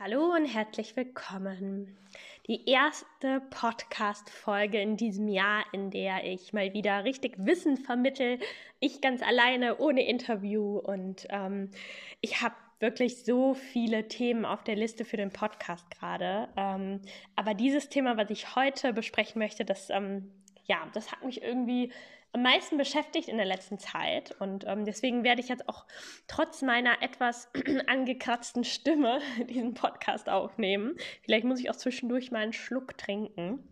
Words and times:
Hallo 0.00 0.32
und 0.32 0.44
herzlich 0.44 0.94
willkommen. 0.94 1.98
Die 2.46 2.70
erste 2.70 3.42
Podcast-Folge 3.50 4.80
in 4.80 4.96
diesem 4.96 5.26
Jahr, 5.26 5.64
in 5.72 5.90
der 5.90 6.22
ich 6.22 6.52
mal 6.52 6.72
wieder 6.72 7.02
richtig 7.02 7.34
Wissen 7.36 7.76
vermittel. 7.76 8.38
Ich 8.78 9.00
ganz 9.00 9.22
alleine, 9.22 9.78
ohne 9.78 10.06
Interview. 10.06 10.78
Und 10.78 11.26
ähm, 11.30 11.72
ich 12.20 12.42
habe 12.42 12.54
wirklich 12.78 13.24
so 13.24 13.54
viele 13.54 14.06
Themen 14.06 14.44
auf 14.44 14.62
der 14.62 14.76
Liste 14.76 15.04
für 15.04 15.16
den 15.16 15.32
Podcast 15.32 15.90
gerade. 15.90 16.48
Ähm, 16.56 17.00
aber 17.34 17.54
dieses 17.54 17.88
Thema, 17.88 18.16
was 18.16 18.30
ich 18.30 18.54
heute 18.54 18.92
besprechen 18.92 19.40
möchte, 19.40 19.64
das, 19.64 19.90
ähm, 19.90 20.30
ja, 20.66 20.86
das 20.92 21.10
hat 21.10 21.24
mich 21.24 21.42
irgendwie 21.42 21.90
am 22.32 22.42
meisten 22.42 22.76
beschäftigt 22.76 23.28
in 23.28 23.36
der 23.36 23.46
letzten 23.46 23.78
Zeit. 23.78 24.34
Und 24.40 24.66
ähm, 24.66 24.84
deswegen 24.84 25.24
werde 25.24 25.40
ich 25.40 25.48
jetzt 25.48 25.68
auch 25.68 25.86
trotz 26.26 26.62
meiner 26.62 27.02
etwas 27.02 27.48
angekratzten 27.86 28.64
Stimme 28.64 29.20
diesen 29.48 29.74
Podcast 29.74 30.28
aufnehmen. 30.28 30.96
Vielleicht 31.22 31.44
muss 31.44 31.60
ich 31.60 31.70
auch 31.70 31.76
zwischendurch 31.76 32.30
mal 32.30 32.42
einen 32.42 32.52
Schluck 32.52 32.98
trinken, 32.98 33.66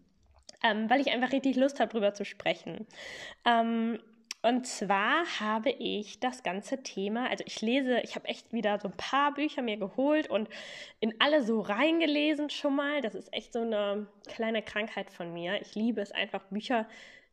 ähm, 0.62 0.88
weil 0.88 1.00
ich 1.00 1.12
einfach 1.12 1.32
richtig 1.32 1.56
Lust 1.56 1.80
habe, 1.80 1.92
darüber 1.92 2.14
zu 2.14 2.24
sprechen. 2.24 2.86
Ähm, 3.44 3.98
und 4.42 4.64
zwar 4.64 5.24
habe 5.40 5.70
ich 5.70 6.20
das 6.20 6.44
ganze 6.44 6.80
Thema, 6.84 7.28
also 7.28 7.42
ich 7.44 7.60
lese, 7.62 7.98
ich 8.04 8.14
habe 8.14 8.28
echt 8.28 8.52
wieder 8.52 8.78
so 8.78 8.86
ein 8.86 8.96
paar 8.96 9.34
Bücher 9.34 9.60
mir 9.60 9.76
geholt 9.76 10.30
und 10.30 10.48
in 11.00 11.20
alle 11.20 11.42
so 11.42 11.60
reingelesen 11.60 12.48
schon 12.50 12.76
mal. 12.76 13.00
Das 13.00 13.16
ist 13.16 13.32
echt 13.32 13.52
so 13.52 13.62
eine 13.62 14.06
kleine 14.28 14.62
Krankheit 14.62 15.10
von 15.10 15.32
mir. 15.32 15.60
Ich 15.62 15.74
liebe 15.74 16.00
es 16.00 16.12
einfach, 16.12 16.44
Bücher 16.44 16.86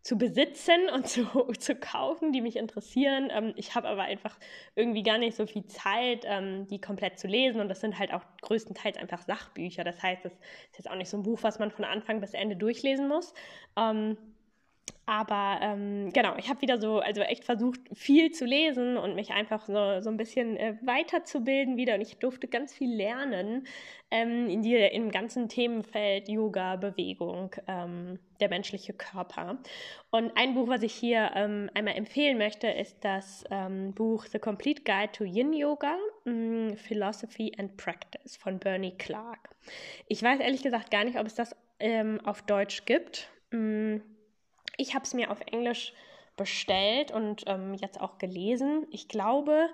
zu 0.04 0.18
besitzen 0.18 0.90
und 0.94 1.08
zu, 1.08 1.26
zu 1.58 1.76
kaufen, 1.76 2.32
die 2.32 2.42
mich 2.42 2.58
interessieren. 2.58 3.30
Ähm, 3.32 3.54
ich 3.56 3.74
habe 3.74 3.88
aber 3.88 4.04
einfach 4.04 4.38
irgendwie 4.76 5.02
gar 5.02 5.18
nicht 5.18 5.36
so 5.36 5.48
viel 5.48 5.66
Zeit, 5.66 6.26
ähm, 6.26 6.68
die 6.68 6.80
komplett 6.80 7.18
zu 7.18 7.28
lesen. 7.28 7.60
Und 7.62 7.70
das 7.70 7.82
sind 7.82 7.98
halt 7.98 8.14
auch 8.14 8.24
größtenteils 8.42 8.98
einfach 8.98 9.22
Sachbücher. 9.24 9.84
Das 9.84 10.04
heißt, 10.04 10.24
das 10.24 10.34
ist 10.34 10.78
jetzt 10.78 10.92
auch 10.92 10.96
nicht 10.96 11.10
so 11.10 11.18
ein 11.18 11.24
Buch, 11.24 11.40
was 11.42 11.58
man 11.58 11.72
von 11.72 11.86
Anfang 11.86 12.20
bis 12.20 12.34
Ende 12.34 12.56
durchlesen 12.56 13.08
muss. 13.08 13.34
Ähm, 13.78 14.18
aber 15.06 15.60
ähm, 15.62 16.14
genau, 16.14 16.36
ich 16.38 16.50
habe 16.50 16.62
wieder 16.62 16.78
so, 16.78 17.00
also 17.00 17.22
echt 17.22 17.44
versucht, 17.44 17.82
viel 17.94 18.32
zu 18.32 18.46
lesen 18.46 18.96
und 18.96 19.16
mich 19.16 19.32
einfach 19.32 19.66
so, 19.66 20.00
so 20.00 20.10
ein 20.10 20.16
bisschen 20.16 20.56
äh, 20.56 20.78
weiterzubilden 20.82 21.76
wieder. 21.76 21.96
Und 21.96 22.02
ich 22.02 22.20
durfte 22.20 22.48
ganz 22.48 22.74
viel 22.74 22.96
lernen 22.96 23.68
ähm, 24.12 24.48
in 24.48 24.62
die, 24.62 24.76
im 24.78 25.12
ganzen 25.12 25.50
Themenfeld 25.50 26.30
Yoga, 26.30 26.78
Bewegung, 26.78 27.54
ähm, 27.68 28.18
der 28.40 28.48
menschliche 28.48 28.94
Körper. 28.94 29.58
Und 30.10 30.32
ein 30.38 30.54
Buch, 30.54 30.70
was 30.70 30.84
ich 30.84 30.94
hier 30.94 31.32
ähm, 31.36 31.70
einmal 31.74 31.96
empfehlen 31.96 32.38
möchte, 32.38 32.68
ist 32.68 33.04
das 33.04 33.44
ähm, 33.52 33.94
Buch 33.94 34.26
The 34.26 34.40
Complete 34.40 34.84
Guide 34.84 35.12
to 35.12 35.26
Yin 35.26 35.52
Yoga, 35.52 35.98
mm, 36.24 36.76
Philosophy 36.76 37.52
and 37.58 37.76
Practice 37.76 38.38
von 38.38 38.58
Bernie 38.58 38.96
Clark. 38.98 39.50
Ich 40.08 40.24
weiß 40.24 40.40
ehrlich 40.40 40.64
gesagt 40.64 40.92
gar 40.92 41.04
nicht, 41.04 41.20
ob 41.20 41.28
es 41.28 41.36
das 41.36 41.54
ähm, 41.82 42.22
auf 42.24 42.42
Deutsch 42.44 42.86
gibt. 42.86 43.30
Mm, 43.52 43.98
ich 44.78 44.94
habe 44.96 45.06
es 45.06 45.14
mir 45.14 45.32
auf 45.32 45.42
Englisch 45.42 45.94
bestellt 46.36 47.12
und 47.12 47.44
ähm, 47.48 47.74
jetzt 47.76 48.00
auch 48.02 48.18
gelesen. 48.18 48.88
Ich 48.90 49.08
glaube, 49.08 49.70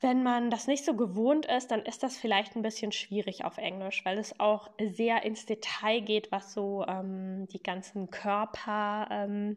wenn 0.00 0.22
man 0.22 0.50
das 0.50 0.66
nicht 0.66 0.84
so 0.84 0.94
gewohnt 0.94 1.46
ist, 1.46 1.70
dann 1.70 1.82
ist 1.82 2.02
das 2.02 2.16
vielleicht 2.16 2.56
ein 2.56 2.62
bisschen 2.62 2.92
schwierig 2.92 3.44
auf 3.44 3.56
Englisch, 3.56 4.04
weil 4.04 4.18
es 4.18 4.38
auch 4.40 4.70
sehr 4.80 5.22
ins 5.22 5.46
Detail 5.46 6.00
geht, 6.00 6.32
was 6.32 6.52
so 6.52 6.84
ähm, 6.86 7.46
die 7.48 7.62
ganzen 7.62 8.10
Körper. 8.10 9.08
Ähm, 9.10 9.56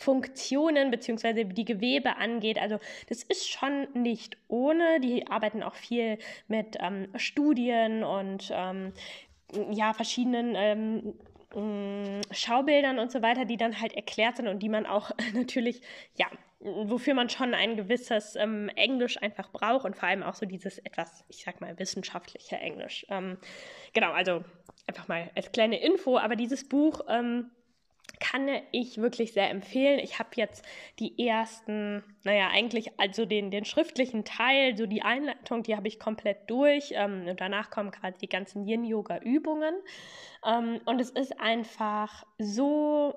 bzw. 0.00 1.44
die 1.44 1.64
Gewebe 1.64 2.16
angeht. 2.16 2.58
Also 2.58 2.78
das 3.08 3.22
ist 3.24 3.48
schon 3.48 3.88
nicht 3.94 4.36
ohne. 4.48 5.00
Die 5.00 5.26
arbeiten 5.26 5.62
auch 5.62 5.74
viel 5.74 6.18
mit 6.46 6.76
ähm, 6.80 7.08
Studien 7.16 8.04
und 8.04 8.50
ähm, 8.52 8.92
ja, 9.70 9.92
verschiedenen 9.94 10.54
Mm, 11.58 12.20
Schaubildern 12.30 12.98
und 12.98 13.10
so 13.10 13.20
weiter, 13.20 13.44
die 13.44 13.56
dann 13.56 13.80
halt 13.80 13.92
erklärt 13.92 14.36
sind 14.36 14.46
und 14.46 14.60
die 14.60 14.68
man 14.68 14.86
auch 14.86 15.10
natürlich, 15.34 15.82
ja, 16.16 16.26
wofür 16.60 17.14
man 17.14 17.28
schon 17.28 17.54
ein 17.54 17.76
gewisses 17.76 18.36
ähm, 18.36 18.68
Englisch 18.76 19.20
einfach 19.20 19.50
braucht 19.50 19.84
und 19.84 19.96
vor 19.96 20.08
allem 20.08 20.22
auch 20.22 20.34
so 20.34 20.46
dieses 20.46 20.78
etwas, 20.78 21.24
ich 21.28 21.44
sag 21.44 21.60
mal, 21.60 21.78
wissenschaftliche 21.78 22.56
Englisch. 22.56 23.06
Ähm, 23.08 23.38
genau, 23.92 24.12
also 24.12 24.44
einfach 24.86 25.08
mal 25.08 25.30
als 25.34 25.52
kleine 25.52 25.80
Info, 25.80 26.18
aber 26.18 26.36
dieses 26.36 26.68
Buch 26.68 27.00
ähm, 27.08 27.50
kann 28.20 28.48
ich 28.72 28.98
wirklich 28.98 29.32
sehr 29.32 29.50
empfehlen. 29.50 29.98
Ich 29.98 30.18
habe 30.18 30.30
jetzt 30.34 30.64
die 30.98 31.26
ersten, 31.26 32.02
naja, 32.24 32.48
eigentlich 32.52 32.98
also 32.98 33.24
den, 33.24 33.50
den 33.50 33.64
schriftlichen 33.64 34.24
Teil, 34.24 34.76
so 34.76 34.86
die 34.86 35.02
Einleitung, 35.02 35.62
die 35.62 35.76
habe 35.76 35.88
ich 35.88 35.98
komplett 35.98 36.50
durch. 36.50 36.92
Ähm, 36.94 37.26
und 37.28 37.40
danach 37.40 37.70
kommen 37.70 37.90
quasi 37.90 38.18
die 38.18 38.28
ganzen 38.28 38.66
Yin-Yoga-Übungen. 38.66 39.74
Ähm, 40.46 40.80
und 40.84 41.00
es 41.00 41.10
ist 41.10 41.40
einfach 41.40 42.24
so 42.38 43.14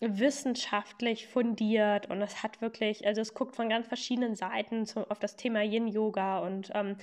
wissenschaftlich 0.00 1.26
fundiert 1.26 2.08
und 2.08 2.22
es 2.22 2.42
hat 2.42 2.62
wirklich, 2.62 3.06
also 3.06 3.20
es 3.20 3.34
guckt 3.34 3.54
von 3.54 3.68
ganz 3.68 3.86
verschiedenen 3.86 4.34
Seiten 4.34 4.86
zu, 4.86 5.10
auf 5.10 5.18
das 5.18 5.36
Thema 5.36 5.60
Yin-Yoga 5.62 6.38
und 6.38 6.70
ähm, 6.74 6.96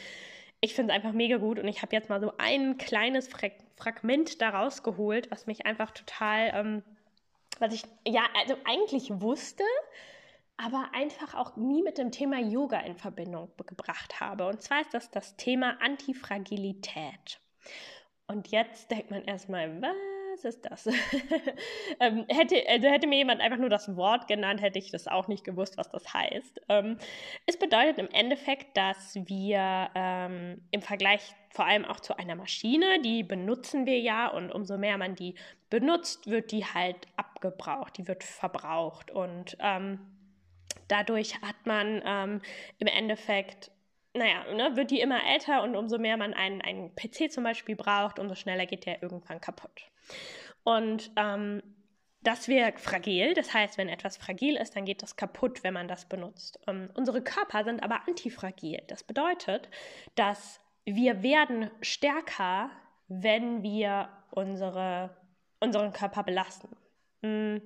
ich 0.61 0.73
finde 0.73 0.91
es 0.91 0.95
einfach 0.95 1.13
mega 1.13 1.37
gut 1.37 1.59
und 1.59 1.67
ich 1.67 1.83
habe 1.83 1.95
jetzt 1.95 2.09
mal 2.09 2.19
so 2.19 2.33
ein 2.37 2.77
kleines 2.77 3.27
Fra 3.27 3.49
Fragment 3.75 4.41
daraus 4.41 4.81
geholt, 4.81 5.29
was 5.29 5.45
mich 5.45 5.67
einfach 5.67 5.91
total 5.91 6.51
ähm, 6.55 6.83
was 7.61 7.73
ich 7.73 7.83
ja 8.05 8.23
also 8.35 8.55
eigentlich 8.65 9.09
wusste, 9.21 9.63
aber 10.57 10.89
einfach 10.93 11.35
auch 11.35 11.55
nie 11.55 11.83
mit 11.83 11.97
dem 11.97 12.11
Thema 12.11 12.39
Yoga 12.39 12.79
in 12.79 12.95
Verbindung 12.95 13.51
gebracht 13.57 14.19
habe. 14.19 14.47
Und 14.47 14.61
zwar 14.61 14.81
ist 14.81 14.93
das 14.93 15.11
das 15.11 15.35
Thema 15.37 15.77
Antifragilität. 15.81 17.39
Und 18.27 18.49
jetzt 18.49 18.91
denkt 18.91 19.11
man 19.11 19.23
erstmal, 19.23 19.81
was 19.81 19.91
ist 20.45 20.65
das? 20.65 20.85
ähm, 21.99 22.25
hätte, 22.29 22.63
also 22.67 22.87
hätte 22.87 23.07
mir 23.07 23.17
jemand 23.17 23.41
einfach 23.41 23.57
nur 23.57 23.69
das 23.69 23.95
Wort 23.95 24.27
genannt, 24.27 24.61
hätte 24.61 24.79
ich 24.79 24.91
das 24.91 25.07
auch 25.07 25.27
nicht 25.27 25.43
gewusst, 25.43 25.77
was 25.77 25.89
das 25.89 26.13
heißt. 26.13 26.61
Ähm, 26.69 26.97
es 27.45 27.57
bedeutet 27.57 27.97
im 27.97 28.09
Endeffekt, 28.11 28.75
dass 28.75 29.15
wir 29.15 29.89
ähm, 29.95 30.61
im 30.71 30.81
Vergleich 30.81 31.21
vor 31.49 31.65
allem 31.65 31.85
auch 31.85 31.99
zu 31.99 32.17
einer 32.17 32.35
Maschine, 32.35 33.01
die 33.01 33.23
benutzen 33.23 33.85
wir 33.85 33.99
ja 33.99 34.27
und 34.27 34.51
umso 34.51 34.77
mehr 34.77 34.97
man 34.97 35.15
die 35.15 35.35
benutzt, 35.69 36.27
wird 36.27 36.51
die 36.51 36.65
halt 36.65 37.07
abgebraucht, 37.15 37.97
die 37.97 38.07
wird 38.07 38.23
verbraucht 38.23 39.11
und 39.11 39.57
ähm, 39.59 39.99
dadurch 40.87 41.41
hat 41.41 41.65
man 41.65 42.01
ähm, 42.05 42.41
im 42.79 42.87
Endeffekt 42.87 43.71
naja, 44.17 44.53
ne, 44.53 44.75
wird 44.75 44.91
die 44.91 45.01
immer 45.01 45.23
älter 45.25 45.63
und 45.63 45.75
umso 45.75 45.97
mehr 45.97 46.17
man 46.17 46.33
einen, 46.33 46.61
einen 46.61 46.95
PC 46.95 47.31
zum 47.31 47.43
Beispiel 47.43 47.75
braucht, 47.75 48.19
umso 48.19 48.35
schneller 48.35 48.65
geht 48.65 48.85
der 48.85 49.01
irgendwann 49.01 49.41
kaputt. 49.41 49.89
Und 50.63 51.11
ähm, 51.15 51.61
das 52.21 52.47
wäre 52.47 52.73
fragil, 52.77 53.33
das 53.33 53.53
heißt, 53.53 53.77
wenn 53.77 53.89
etwas 53.89 54.17
fragil 54.17 54.57
ist, 54.57 54.75
dann 54.75 54.85
geht 54.85 55.01
das 55.01 55.15
kaputt, 55.15 55.63
wenn 55.63 55.73
man 55.73 55.87
das 55.87 56.05
benutzt. 56.09 56.59
Ähm, 56.67 56.89
unsere 56.95 57.21
Körper 57.21 57.63
sind 57.63 57.81
aber 57.81 58.07
antifragil. 58.07 58.81
Das 58.87 59.03
bedeutet, 59.03 59.69
dass 60.15 60.59
wir 60.83 61.23
werden 61.23 61.69
stärker, 61.81 62.71
wenn 63.07 63.63
wir 63.63 64.09
unsere, 64.31 65.15
unseren 65.59 65.93
Körper 65.93 66.23
belasten. 66.23 66.75
Mhm. 67.21 67.61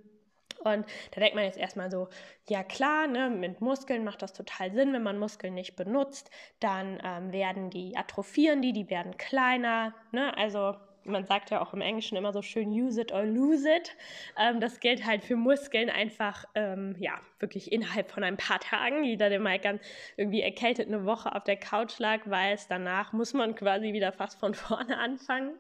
Und 0.63 0.85
da 1.11 1.21
denkt 1.21 1.35
man 1.35 1.45
jetzt 1.45 1.57
erstmal 1.57 1.91
so, 1.91 2.07
ja 2.49 2.63
klar, 2.63 3.07
ne, 3.07 3.29
mit 3.29 3.61
Muskeln 3.61 4.03
macht 4.03 4.21
das 4.21 4.33
total 4.33 4.71
Sinn, 4.71 4.93
wenn 4.93 5.03
man 5.03 5.17
Muskeln 5.17 5.53
nicht 5.53 5.75
benutzt, 5.75 6.29
dann 6.59 6.99
ähm, 7.03 7.31
werden 7.31 7.69
die 7.69 7.95
atrophieren 7.97 8.61
die, 8.61 8.73
die 8.73 8.89
werden 8.89 9.17
kleiner, 9.17 9.93
ne, 10.11 10.35
also 10.37 10.75
man 11.03 11.25
sagt 11.25 11.49
ja 11.49 11.61
auch 11.61 11.73
im 11.73 11.81
Englischen 11.81 12.15
immer 12.15 12.33
so 12.33 12.41
schön 12.41 12.69
use 12.69 13.01
it 13.01 13.11
or 13.11 13.23
lose 13.23 13.67
it. 13.69 13.95
Ähm, 14.37 14.59
das 14.59 14.79
gilt 14.79 15.05
halt 15.05 15.23
für 15.23 15.35
Muskeln 15.35 15.89
einfach, 15.89 16.45
ähm, 16.55 16.95
ja, 16.99 17.19
wirklich 17.39 17.71
innerhalb 17.71 18.11
von 18.11 18.23
ein 18.23 18.37
paar 18.37 18.59
Tagen. 18.59 19.03
Jeder, 19.03 19.29
der 19.29 19.39
mal 19.39 19.59
ganz 19.59 19.81
irgendwie 20.17 20.41
erkältet 20.41 20.87
eine 20.87 21.05
Woche 21.05 21.33
auf 21.35 21.43
der 21.43 21.57
Couch 21.57 21.97
lag, 21.99 22.21
weiß, 22.25 22.67
danach 22.67 23.13
muss 23.13 23.33
man 23.33 23.55
quasi 23.55 23.93
wieder 23.93 24.11
fast 24.11 24.39
von 24.39 24.53
vorne 24.55 24.97
anfangen. 24.97 25.53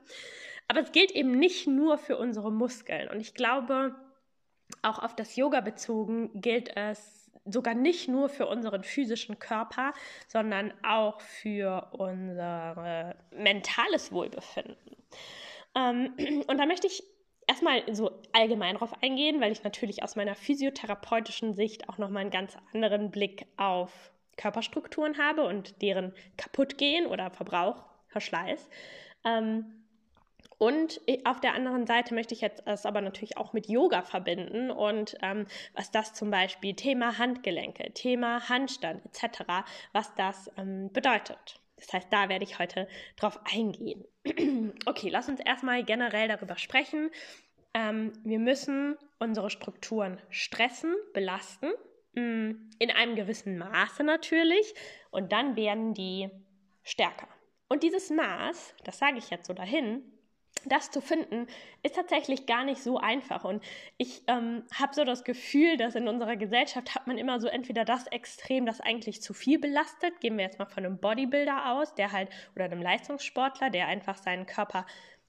Aber 0.67 0.81
es 0.81 0.91
gilt 0.91 1.11
eben 1.11 1.31
nicht 1.31 1.67
nur 1.67 1.97
für 1.97 2.17
unsere 2.17 2.51
Muskeln. 2.51 3.09
Und 3.09 3.19
ich 3.19 3.33
glaube, 3.33 3.95
auch 4.81 4.99
auf 4.99 5.15
das 5.15 5.35
Yoga 5.35 5.61
bezogen 5.61 6.29
gilt 6.33 6.75
es 6.75 7.31
sogar 7.45 7.73
nicht 7.73 8.07
nur 8.07 8.29
für 8.29 8.47
unseren 8.47 8.83
physischen 8.83 9.39
Körper, 9.39 9.93
sondern 10.27 10.73
auch 10.83 11.21
für 11.21 11.87
unser 11.91 13.15
mentales 13.31 14.11
Wohlbefinden. 14.11 14.95
Ähm, 15.75 16.13
und 16.47 16.57
da 16.57 16.65
möchte 16.65 16.87
ich 16.87 17.03
erstmal 17.47 17.83
so 17.93 18.11
allgemein 18.33 18.75
drauf 18.75 18.93
eingehen, 19.01 19.41
weil 19.41 19.51
ich 19.51 19.63
natürlich 19.63 20.03
aus 20.03 20.15
meiner 20.15 20.35
physiotherapeutischen 20.35 21.53
Sicht 21.53 21.89
auch 21.89 21.97
nochmal 21.97 22.21
einen 22.21 22.31
ganz 22.31 22.55
anderen 22.73 23.11
Blick 23.11 23.47
auf 23.57 24.11
Körperstrukturen 24.37 25.17
habe 25.17 25.43
und 25.43 25.81
deren 25.81 26.13
kaputt 26.37 26.77
gehen 26.77 27.05
oder 27.05 27.31
Verbrauch, 27.31 27.83
Verschleiß. 28.07 28.69
Ähm, 29.23 29.80
und 30.57 31.01
auf 31.23 31.39
der 31.39 31.55
anderen 31.55 31.87
Seite 31.87 32.13
möchte 32.13 32.35
ich 32.35 32.41
jetzt 32.41 32.61
das 32.67 32.85
aber 32.85 33.01
natürlich 33.01 33.37
auch 33.37 33.51
mit 33.51 33.67
Yoga 33.67 34.03
verbinden 34.03 34.69
und 34.69 35.17
ähm, 35.23 35.47
was 35.73 35.89
das 35.89 36.13
zum 36.13 36.29
Beispiel 36.29 36.75
Thema 36.75 37.17
Handgelenke, 37.17 37.91
Thema 37.93 38.47
Handstand 38.47 39.03
etc., 39.05 39.41
was 39.91 40.13
das 40.15 40.51
ähm, 40.57 40.91
bedeutet. 40.93 41.59
Das 41.77 41.91
heißt, 41.93 42.13
da 42.13 42.29
werde 42.29 42.43
ich 42.43 42.59
heute 42.59 42.87
drauf 43.17 43.39
eingehen. 43.51 44.05
okay, 44.85 45.09
lass 45.09 45.29
uns 45.29 45.39
erstmal 45.39 45.83
generell 45.83 46.27
darüber 46.27 46.57
sprechen. 46.57 47.09
Ähm, 47.73 48.13
wir 48.23 48.37
müssen 48.37 48.97
unsere 49.17 49.49
Strukturen 49.49 50.21
stressen, 50.29 50.93
belasten, 51.13 51.71
mm, 52.13 52.51
in 52.77 52.91
einem 52.91 53.15
gewissen 53.15 53.57
Maße 53.57 54.03
natürlich, 54.03 54.75
und 55.09 55.31
dann 55.31 55.55
werden 55.55 55.95
die 55.95 56.29
stärker. 56.83 57.27
Und 57.67 57.83
dieses 57.83 58.09
Maß, 58.09 58.75
das 58.83 58.99
sage 58.99 59.17
ich 59.17 59.29
jetzt 59.29 59.47
so 59.47 59.53
dahin, 59.53 60.03
das 60.65 60.91
zu 60.91 61.01
finden, 61.01 61.47
ist 61.83 61.95
tatsächlich 61.95 62.45
gar 62.45 62.63
nicht 62.63 62.83
so 62.83 62.97
einfach. 62.97 63.43
Und 63.43 63.63
ich 63.97 64.21
ähm, 64.27 64.63
habe 64.73 64.93
so 64.93 65.03
das 65.03 65.23
Gefühl, 65.23 65.77
dass 65.77 65.95
in 65.95 66.07
unserer 66.07 66.35
Gesellschaft 66.35 66.93
hat 66.93 67.07
man 67.07 67.17
immer 67.17 67.39
so 67.39 67.47
entweder 67.47 67.85
das 67.85 68.07
Extrem, 68.07 68.65
das 68.65 68.81
eigentlich 68.81 69.21
zu 69.21 69.33
viel 69.33 69.59
belastet. 69.59 70.19
Gehen 70.21 70.37
wir 70.37 70.45
jetzt 70.45 70.59
mal 70.59 70.65
von 70.65 70.85
einem 70.85 70.99
Bodybuilder 70.99 71.71
aus, 71.71 71.95
der 71.95 72.11
halt, 72.11 72.29
oder 72.55 72.65
einem 72.65 72.81
Leistungssportler, 72.81 73.69
der 73.69 73.87
einfach 73.87 74.17
seinen 74.17 74.45
Körper 74.45 74.85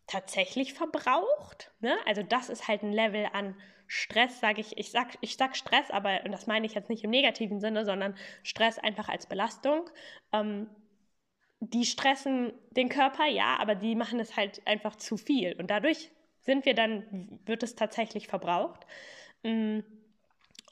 tatsächlich 0.07 0.75
verbraucht. 0.75 1.71
Ne? 1.81 1.97
Also 2.07 2.23
das 2.23 2.49
ist 2.49 2.69
halt 2.69 2.83
ein 2.83 2.93
Level 2.93 3.27
an 3.33 3.57
Stress, 3.87 4.41
sage 4.41 4.61
ich, 4.61 4.79
ich 4.79 4.91
sag, 4.91 5.19
ich 5.21 5.37
sag 5.37 5.57
Stress, 5.57 5.91
aber 5.91 6.21
und 6.25 6.33
das 6.33 6.47
meine 6.47 6.67
ich 6.67 6.75
jetzt 6.75 6.89
nicht 6.89 7.05
im 7.05 7.11
negativen 7.11 7.61
Sinne, 7.61 7.85
sondern 7.85 8.15
Stress 8.43 8.79
einfach 8.79 9.09
als 9.09 9.27
Belastung. 9.27 9.89
Ähm, 10.33 10.69
die 11.63 11.85
stressen 11.85 12.53
den 12.71 12.89
Körper, 12.89 13.27
ja, 13.27 13.57
aber 13.61 13.77
die 13.77 13.95
machen 13.95 14.19
es 14.19 14.37
halt 14.37 14.67
einfach 14.67 14.97
zu 14.97 15.17
viel. 15.17 15.55
Und 15.59 15.71
dadurch 15.71 16.11
sind 16.41 16.67
wir 16.67 16.75
dann, 16.75 17.39
wird 17.47 17.63
es 17.63 17.77
tatsächlich 17.77 18.27
verbraucht. 18.27 18.85
Mm, 19.45 19.81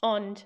und 0.01 0.45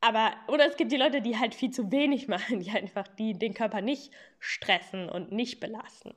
aber, 0.00 0.34
oder 0.48 0.66
es 0.66 0.76
gibt 0.76 0.92
die 0.92 0.96
Leute, 0.96 1.20
die 1.20 1.38
halt 1.38 1.54
viel 1.54 1.70
zu 1.70 1.92
wenig 1.92 2.26
machen, 2.28 2.60
die 2.60 2.70
einfach 2.70 3.06
die, 3.06 3.38
den 3.38 3.52
Körper 3.52 3.82
nicht 3.82 4.12
stressen 4.38 5.10
und 5.10 5.30
nicht 5.30 5.60
belasten. 5.60 6.14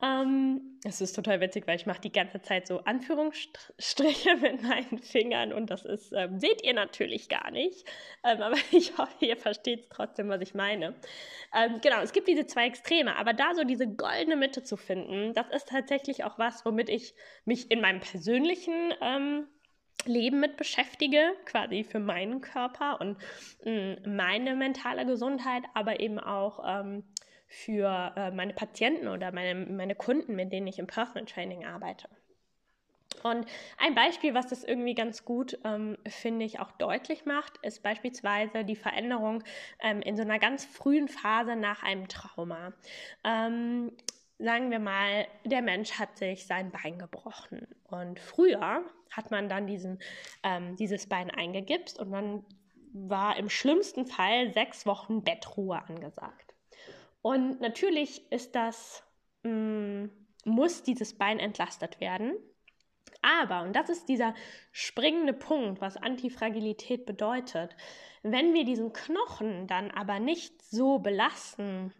Ähm, 0.00 0.78
es 0.84 1.00
ist 1.00 1.14
total 1.14 1.40
witzig, 1.40 1.66
weil 1.66 1.74
ich 1.74 1.86
mache 1.86 2.00
die 2.00 2.12
ganze 2.12 2.40
Zeit 2.40 2.68
so 2.68 2.78
Anführungsstriche 2.84 4.36
mit 4.40 4.62
meinen 4.62 4.98
Fingern 4.98 5.52
und 5.52 5.70
das 5.70 5.84
ist, 5.84 6.12
ähm, 6.12 6.38
seht 6.38 6.64
ihr 6.64 6.72
natürlich 6.74 7.28
gar 7.28 7.50
nicht, 7.50 7.84
ähm, 8.22 8.40
aber 8.40 8.56
ich 8.70 8.96
hoffe, 8.96 9.24
ihr 9.24 9.36
versteht 9.36 9.90
trotzdem, 9.90 10.28
was 10.28 10.40
ich 10.40 10.54
meine. 10.54 10.94
Ähm, 11.52 11.80
genau, 11.82 12.00
es 12.00 12.12
gibt 12.12 12.28
diese 12.28 12.46
zwei 12.46 12.66
Extreme, 12.66 13.16
aber 13.16 13.32
da 13.32 13.54
so 13.56 13.64
diese 13.64 13.88
goldene 13.88 14.36
Mitte 14.36 14.62
zu 14.62 14.76
finden, 14.76 15.34
das 15.34 15.48
ist 15.48 15.68
tatsächlich 15.68 16.22
auch 16.22 16.38
was, 16.38 16.64
womit 16.64 16.88
ich 16.90 17.14
mich 17.44 17.70
in 17.72 17.80
meinem 17.80 18.00
persönlichen 18.00 18.94
ähm, 19.00 19.48
Leben 20.04 20.38
mit 20.38 20.56
beschäftige, 20.56 21.32
quasi 21.44 21.82
für 21.82 21.98
meinen 21.98 22.40
Körper 22.40 23.00
und 23.00 23.18
mh, 23.64 23.96
mm, 24.06 24.16
meine 24.16 24.54
mentale 24.54 25.04
Gesundheit, 25.06 25.64
aber 25.74 25.98
eben 25.98 26.20
auch 26.20 26.62
ähm, 26.64 27.02
für 27.48 28.12
äh, 28.16 28.30
meine 28.30 28.52
Patienten 28.52 29.08
oder 29.08 29.32
meine, 29.32 29.66
meine 29.66 29.94
Kunden, 29.94 30.36
mit 30.36 30.52
denen 30.52 30.66
ich 30.66 30.78
im 30.78 30.86
Personal 30.86 31.24
Training 31.24 31.64
arbeite. 31.64 32.08
Und 33.22 33.46
ein 33.78 33.94
Beispiel, 33.94 34.34
was 34.34 34.48
das 34.48 34.62
irgendwie 34.62 34.94
ganz 34.94 35.24
gut, 35.24 35.58
ähm, 35.64 35.96
finde 36.06 36.44
ich, 36.44 36.60
auch 36.60 36.70
deutlich 36.72 37.24
macht, 37.24 37.56
ist 37.62 37.82
beispielsweise 37.82 38.64
die 38.64 38.76
Veränderung 38.76 39.42
ähm, 39.80 40.02
in 40.02 40.16
so 40.16 40.22
einer 40.22 40.38
ganz 40.38 40.64
frühen 40.64 41.08
Phase 41.08 41.56
nach 41.56 41.82
einem 41.82 42.06
Trauma. 42.08 42.72
Ähm, 43.24 43.92
sagen 44.38 44.70
wir 44.70 44.78
mal, 44.78 45.26
der 45.44 45.62
Mensch 45.62 45.98
hat 45.98 46.16
sich 46.16 46.46
sein 46.46 46.70
Bein 46.70 46.98
gebrochen. 46.98 47.66
Und 47.90 48.20
früher 48.20 48.84
hat 49.10 49.30
man 49.30 49.48
dann 49.48 49.66
diesen, 49.66 49.98
ähm, 50.42 50.76
dieses 50.76 51.08
Bein 51.08 51.30
eingegipst 51.30 51.98
und 51.98 52.12
dann 52.12 52.44
war 52.92 53.36
im 53.36 53.48
schlimmsten 53.48 54.06
Fall 54.06 54.52
sechs 54.52 54.86
Wochen 54.86 55.22
Bettruhe 55.22 55.82
angesagt. 55.82 56.47
Und 57.22 57.60
natürlich 57.60 58.30
ist 58.30 58.54
das, 58.54 59.02
mh, 59.42 59.50
mm, 59.50 60.10
muss 60.44 60.82
dieses 60.82 61.16
Bein 61.16 61.38
entlastet 61.38 62.00
werden. 62.00 62.36
Aber, 63.22 63.62
und 63.62 63.74
das 63.74 63.88
ist 63.88 64.08
dieser 64.08 64.34
springende 64.72 65.32
Punkt, 65.32 65.80
was 65.80 65.96
Antifragilität 65.96 67.04
bedeutet, 67.04 67.74
wenn 68.22 68.54
wir 68.54 68.64
diesen 68.64 68.92
Knochen 68.92 69.66
dann 69.66 69.90
aber 69.90 70.20
nicht 70.20 70.62
so 70.62 70.98
belasten, 70.98 71.92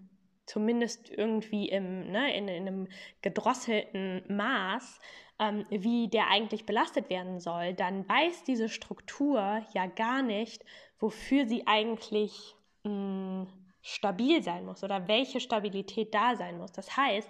zumindest 0.47 1.11
irgendwie 1.11 1.69
im, 1.69 2.11
ne, 2.11 2.35
in, 2.37 2.49
in 2.49 2.67
einem 2.67 2.89
gedrosselten 3.23 4.23
Maß, 4.35 5.01
ähm, 5.39 5.67
wie 5.71 6.09
der 6.09 6.31
eigentlich 6.31 6.67
belastet 6.67 7.11
werden 7.11 7.39
soll, 7.39 7.75
dann 7.75 8.09
weiß 8.09 8.45
diese 8.45 8.69
Struktur 8.69 9.63
ja 9.75 9.87
gar 9.87 10.23
nicht, 10.23 10.65
wofür 10.99 11.47
sie 11.47 11.67
eigentlich 11.67 12.55
mh, 12.85 12.93
mm, 12.93 13.58
stabil 13.89 14.43
sein 14.43 14.65
muss 14.65 14.85
oder 14.85 15.09
welche 15.09 15.41
Stabilität 15.41 16.15
da 16.15 16.37
sein 16.37 16.59
muss. 16.59 16.73
Das 16.73 16.97
heißt, 16.97 17.29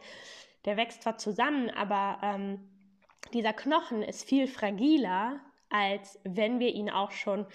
der 0.65 0.77
wächst 0.77 1.03
zwar 1.03 1.17
zusammen, 1.19 1.71
aber 1.71 2.19
ähm, 2.23 2.69
dieser 3.33 3.53
Knochen 3.53 4.03
ist 4.03 4.29
viel 4.29 4.47
fragiler, 4.47 5.41
als 5.71 6.19
wenn 6.25 6.59
wir 6.59 6.75
ihn 6.75 6.91
auch 6.91 7.13
schon 7.13 7.47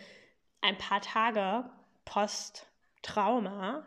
ein 0.62 0.78
paar 0.78 1.02
Tage 1.02 1.70
post-Trauma 2.06 3.86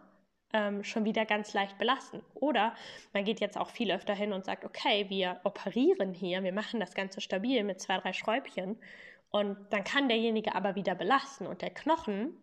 ähm, 0.53 0.85
schon 0.85 1.05
wieder 1.05 1.25
ganz 1.25 1.55
leicht 1.55 1.79
belasten. 1.79 2.23
Oder 2.35 2.75
man 3.13 3.25
geht 3.25 3.41
jetzt 3.41 3.57
auch 3.57 3.71
viel 3.71 3.91
öfter 3.93 4.15
hin 4.15 4.33
und 4.33 4.45
sagt, 4.45 4.65
okay, 4.65 5.07
wir 5.09 5.41
operieren 5.45 6.13
hier, 6.13 6.43
wir 6.43 6.53
machen 6.53 6.81
das 6.81 6.95
Ganze 6.95 7.21
stabil 7.21 7.65
mit 7.65 7.81
zwei, 7.81 7.99
drei 7.99 8.13
Schräubchen 8.13 8.79
und 9.31 9.57
dann 9.71 9.85
kann 9.85 10.09
derjenige 10.09 10.55
aber 10.55 10.75
wieder 10.75 10.95
belasten 10.95 11.47
und 11.47 11.63
der 11.63 11.71
Knochen 11.71 12.37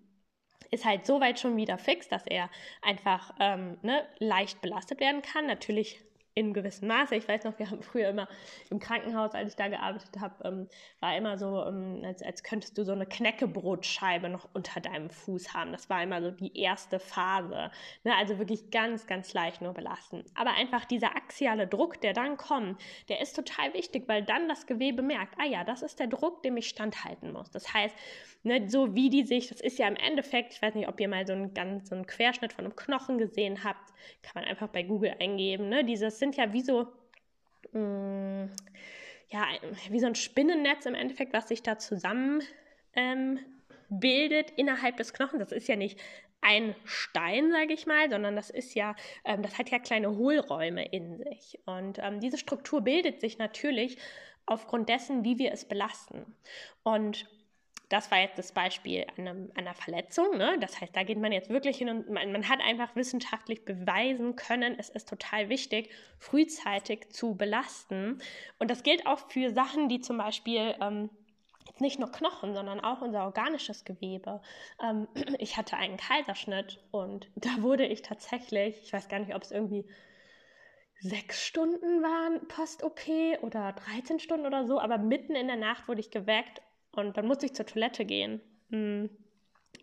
ist 0.73 0.85
halt 0.85 1.05
so 1.05 1.21
weit 1.21 1.39
schon 1.39 1.55
wieder 1.55 1.77
fix, 1.77 2.07
dass 2.07 2.25
er 2.25 2.49
einfach 2.81 3.33
ähm, 3.39 3.77
ne, 3.81 4.03
leicht 4.19 4.61
belastet 4.61 4.99
werden 4.99 5.21
kann. 5.21 5.45
Natürlich 5.45 6.01
in 6.35 6.53
gewissem 6.53 6.87
Maße. 6.87 7.15
Ich 7.15 7.27
weiß 7.27 7.43
noch, 7.43 7.57
wir 7.59 7.69
haben 7.69 7.83
früher 7.83 8.09
immer 8.09 8.27
im 8.69 8.79
Krankenhaus, 8.79 9.33
als 9.33 9.51
ich 9.51 9.55
da 9.55 9.67
gearbeitet 9.67 10.19
habe, 10.19 10.47
ähm, 10.47 10.67
war 10.99 11.15
immer 11.15 11.37
so, 11.37 11.63
ähm, 11.65 12.01
als, 12.03 12.23
als 12.23 12.43
könntest 12.43 12.77
du 12.77 12.83
so 12.83 12.91
eine 12.91 13.05
Knäckebrotscheibe 13.05 14.29
noch 14.29 14.47
unter 14.53 14.79
deinem 14.79 15.09
Fuß 15.09 15.53
haben. 15.53 15.71
Das 15.71 15.89
war 15.89 16.01
immer 16.01 16.21
so 16.21 16.31
die 16.31 16.57
erste 16.57 16.99
Phase. 16.99 17.69
Ne? 18.03 18.15
Also 18.15 18.39
wirklich 18.39 18.71
ganz, 18.71 19.05
ganz 19.05 19.33
leicht 19.33 19.61
nur 19.61 19.73
belasten. 19.73 20.23
Aber 20.33 20.51
einfach 20.51 20.85
dieser 20.85 21.15
axiale 21.15 21.67
Druck, 21.67 22.01
der 22.01 22.13
dann 22.13 22.37
kommt, 22.37 22.81
der 23.09 23.21
ist 23.21 23.35
total 23.35 23.73
wichtig, 23.73 24.07
weil 24.07 24.23
dann 24.23 24.47
das 24.49 24.65
Gewebe 24.65 25.03
merkt, 25.03 25.35
ah 25.39 25.45
ja, 25.45 25.63
das 25.63 25.83
ist 25.83 25.99
der 25.99 26.07
Druck, 26.07 26.41
dem 26.41 26.57
ich 26.57 26.67
standhalten 26.67 27.31
muss. 27.31 27.51
Das 27.51 27.73
heißt, 27.73 27.95
ne, 28.43 28.69
so 28.69 28.95
wie 28.95 29.09
die 29.09 29.23
sich, 29.23 29.49
das 29.49 29.61
ist 29.61 29.79
ja 29.79 29.87
im 29.87 29.95
Endeffekt, 29.95 30.53
ich 30.53 30.61
weiß 30.61 30.75
nicht, 30.75 30.87
ob 30.87 30.99
ihr 30.99 31.07
mal 31.07 31.25
so 31.25 31.33
einen, 31.33 31.53
ganz, 31.53 31.89
so 31.89 31.95
einen 31.95 32.05
Querschnitt 32.05 32.53
von 32.53 32.65
einem 32.65 32.75
Knochen 32.75 33.17
gesehen 33.17 33.63
habt, 33.63 33.89
kann 34.21 34.33
man 34.35 34.43
einfach 34.45 34.67
bei 34.67 34.83
Google 34.83 35.15
eingeben, 35.19 35.69
ne? 35.69 35.83
dieses 35.83 36.19
sind 36.19 36.35
ja 36.35 36.53
wie 36.53 36.61
so, 36.61 36.87
mh, 37.71 38.45
mm, 38.45 38.49
ja, 39.29 39.47
wie 39.89 39.99
so 39.99 40.05
ein 40.05 40.15
Spinnennetz 40.15 40.85
im 40.85 40.93
Endeffekt, 40.93 41.33
was 41.33 41.47
sich 41.47 41.63
da 41.63 41.79
zusammen 41.79 42.43
ähm, 42.93 43.39
bildet 43.89 44.51
innerhalb 44.51 44.97
des 44.97 45.11
Knochens. 45.13 45.39
Das 45.39 45.51
ist 45.51 45.67
ja 45.67 45.75
nicht 45.75 45.99
ein 46.41 46.75
Stein, 46.83 47.51
sage 47.51 47.73
ich 47.73 47.87
mal, 47.87 48.09
sondern 48.11 48.35
das 48.35 48.49
ist 48.49 48.75
ja, 48.75 48.95
ähm, 49.25 49.41
das 49.41 49.57
hat 49.57 49.71
ja 49.71 49.79
kleine 49.79 50.15
Hohlräume 50.15 50.85
in 50.85 51.17
sich. 51.17 51.57
Und 51.65 51.99
ähm, 51.99 52.19
diese 52.19 52.37
Struktur 52.37 52.81
bildet 52.81 53.21
sich 53.21 53.37
natürlich 53.37 53.97
aufgrund 54.45 54.89
dessen, 54.89 55.23
wie 55.23 55.39
wir 55.39 55.51
es 55.51 55.65
belasten. 55.65 56.35
Und 56.83 57.27
das 57.93 58.09
war 58.09 58.19
jetzt 58.19 58.39
das 58.39 58.51
Beispiel 58.51 59.05
einer, 59.17 59.35
einer 59.53 59.75
Verletzung. 59.75 60.35
Ne? 60.35 60.57
Das 60.59 60.81
heißt, 60.81 60.95
da 60.95 61.03
geht 61.03 61.19
man 61.19 61.31
jetzt 61.31 61.51
wirklich 61.51 61.77
hin 61.77 61.89
und 61.89 62.09
man, 62.09 62.31
man, 62.31 62.49
hat 62.49 62.59
einfach 62.59 62.95
wissenschaftlich 62.95 63.65
beweisen 63.65 64.35
können, 64.35 64.75
es 64.79 64.89
ist 64.89 65.07
total 65.07 65.47
wichtig, 65.49 65.91
frühzeitig 66.17 67.11
zu 67.11 67.35
belasten. 67.35 68.17
Und 68.57 68.71
das 68.71 68.81
gilt 68.81 69.05
auch 69.05 69.19
für 69.29 69.51
Sachen, 69.51 69.89
die 69.89 69.99
zum 69.99 70.17
Beispiel 70.17 70.73
ähm, 70.81 71.11
nicht 71.77 71.99
nur 71.99 72.11
Knochen, 72.11 72.55
sondern 72.55 72.79
auch 72.79 73.01
unser 73.01 73.25
organisches 73.25 73.85
Gewebe. 73.85 74.41
Ähm, 74.81 75.07
ich 75.37 75.55
hatte 75.55 75.77
einen 75.77 75.97
Kaiserschnitt 75.97 76.79
und 76.89 77.29
da 77.35 77.61
wurde 77.61 77.85
ich 77.85 78.01
tatsächlich, 78.01 78.81
ich 78.81 78.91
weiß 78.91 79.07
gar 79.07 79.19
nicht, 79.19 79.35
ob 79.35 79.43
es 79.43 79.51
irgendwie 79.51 79.85
sechs 80.99 81.45
Stunden 81.45 82.01
waren 82.01 82.47
Post-OP 82.47 83.43
oder 83.43 83.73
13 83.73 84.19
Stunden 84.19 84.47
oder 84.47 84.65
so, 84.65 84.79
aber 84.79 84.97
mitten 84.97 85.35
in 85.35 85.45
der 85.45 85.57
Nacht 85.57 85.87
wurde 85.87 85.99
ich 85.99 86.09
geweckt 86.09 86.63
und 86.95 87.17
dann 87.17 87.27
musste 87.27 87.45
ich 87.45 87.53
zur 87.53 87.65
Toilette 87.65 88.05
gehen. 88.05 88.41
Mm. 88.69 89.05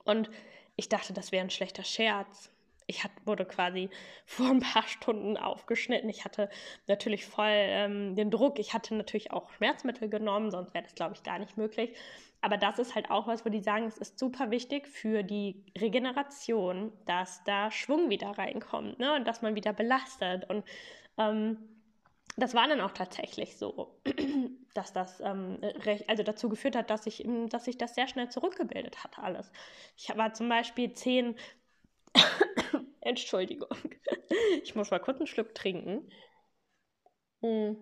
Und 0.04 0.30
ich 0.76 0.88
dachte, 0.88 1.12
das 1.12 1.32
wäre 1.32 1.44
ein 1.44 1.50
schlechter 1.50 1.84
Scherz. 1.84 2.50
ich 2.86 3.04
hat, 3.04 3.12
wurde 3.24 3.44
quasi 3.44 3.90
vor 4.26 4.48
ein 4.48 4.60
paar 4.60 4.86
Stunden 4.86 5.36
aufgeschnitten. 5.36 6.08
Ich 6.08 6.24
hatte 6.24 6.48
natürlich 6.86 7.26
voll 7.26 7.46
ähm, 7.48 8.16
den 8.16 8.30
Druck. 8.30 8.58
Ich 8.58 8.72
hatte 8.72 8.94
natürlich 8.94 9.32
auch 9.32 9.50
Schmerzmittel 9.52 10.08
genommen, 10.08 10.50
sonst 10.50 10.72
wäre 10.74 10.84
das, 10.84 10.94
glaube 10.94 11.14
ich, 11.14 11.22
gar 11.22 11.38
nicht 11.38 11.56
möglich. 11.56 11.96
Aber 12.40 12.56
das 12.56 12.78
ist 12.78 12.94
halt 12.94 13.10
auch 13.10 13.26
was, 13.26 13.44
wo 13.44 13.50
die 13.50 13.60
sagen, 13.60 13.86
es 13.86 13.98
ist 13.98 14.18
super 14.18 14.50
wichtig 14.50 14.88
für 14.88 15.22
die 15.22 15.62
Regeneration, 15.76 16.90
dass 17.04 17.44
da 17.44 17.70
Schwung 17.70 18.08
wieder 18.08 18.30
reinkommt 18.30 18.98
ne? 18.98 19.14
und 19.14 19.26
dass 19.28 19.42
man 19.42 19.54
wieder 19.54 19.74
belastet. 19.74 20.48
Und 20.48 20.64
ähm, 21.18 21.58
das 22.36 22.54
war 22.54 22.68
dann 22.68 22.80
auch 22.80 22.92
tatsächlich 22.92 23.56
so, 23.56 24.00
dass 24.74 24.92
das 24.92 25.20
ähm, 25.20 25.58
recht, 25.62 26.08
also 26.08 26.22
dazu 26.22 26.48
geführt 26.48 26.76
hat, 26.76 26.90
dass 26.90 27.04
sich 27.04 27.24
dass 27.48 27.66
ich 27.66 27.78
das 27.78 27.94
sehr 27.94 28.08
schnell 28.08 28.28
zurückgebildet 28.28 29.02
hat, 29.04 29.18
alles. 29.18 29.50
Ich 29.96 30.08
war 30.16 30.32
zum 30.32 30.48
Beispiel 30.48 30.92
zehn, 30.92 31.36
Entschuldigung, 33.00 33.76
ich 34.62 34.74
muss 34.74 34.90
mal 34.90 35.00
kurz 35.00 35.18
einen 35.18 35.26
Schluck 35.26 35.54
trinken. 35.54 36.10
Hm. 37.42 37.80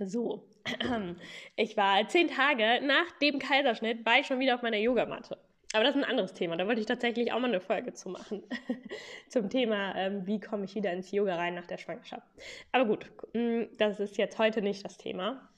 So, 0.00 0.48
ich 1.56 1.76
war 1.76 2.06
zehn 2.08 2.28
Tage 2.28 2.80
nach 2.82 3.10
dem 3.20 3.38
Kaiserschnitt, 3.38 4.06
war 4.06 4.20
ich 4.20 4.26
schon 4.26 4.38
wieder 4.38 4.54
auf 4.54 4.62
meiner 4.62 4.76
Yogamatte. 4.76 5.38
Aber 5.78 5.84
das 5.84 5.94
ist 5.94 6.02
ein 6.02 6.10
anderes 6.10 6.34
Thema. 6.34 6.56
Da 6.56 6.66
wollte 6.66 6.80
ich 6.80 6.88
tatsächlich 6.88 7.30
auch 7.30 7.38
mal 7.38 7.46
eine 7.46 7.60
Folge 7.60 7.92
zu 7.92 8.08
machen. 8.08 8.42
Zum 9.28 9.48
Thema, 9.48 9.94
ähm, 9.94 10.26
wie 10.26 10.40
komme 10.40 10.64
ich 10.64 10.74
wieder 10.74 10.92
ins 10.92 11.12
Yoga 11.12 11.36
rein 11.36 11.54
nach 11.54 11.66
der 11.66 11.78
Schwangerschaft. 11.78 12.26
Aber 12.72 12.84
gut, 12.84 13.08
mm, 13.32 13.76
das 13.78 14.00
ist 14.00 14.18
jetzt 14.18 14.40
heute 14.40 14.60
nicht 14.60 14.84
das 14.84 14.96
Thema. 14.96 15.48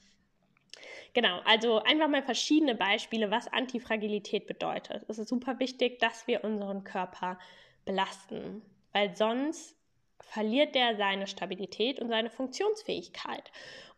Genau, 1.13 1.39
also 1.45 1.81
einfach 1.81 2.07
mal 2.07 2.21
verschiedene 2.21 2.75
Beispiele, 2.75 3.31
was 3.31 3.51
Antifragilität 3.51 4.45
bedeutet. 4.45 5.03
Es 5.07 5.17
ist 5.17 5.29
super 5.29 5.57
wichtig, 5.57 5.97
dass 5.97 6.27
wir 6.27 6.43
unseren 6.43 6.83
Körper 6.83 7.39
belasten, 7.83 8.61
weil 8.93 9.15
sonst 9.15 9.75
verliert 10.19 10.75
der 10.75 10.97
seine 10.97 11.25
Stabilität 11.25 11.99
und 11.99 12.09
seine 12.09 12.29
Funktionsfähigkeit. 12.29 13.51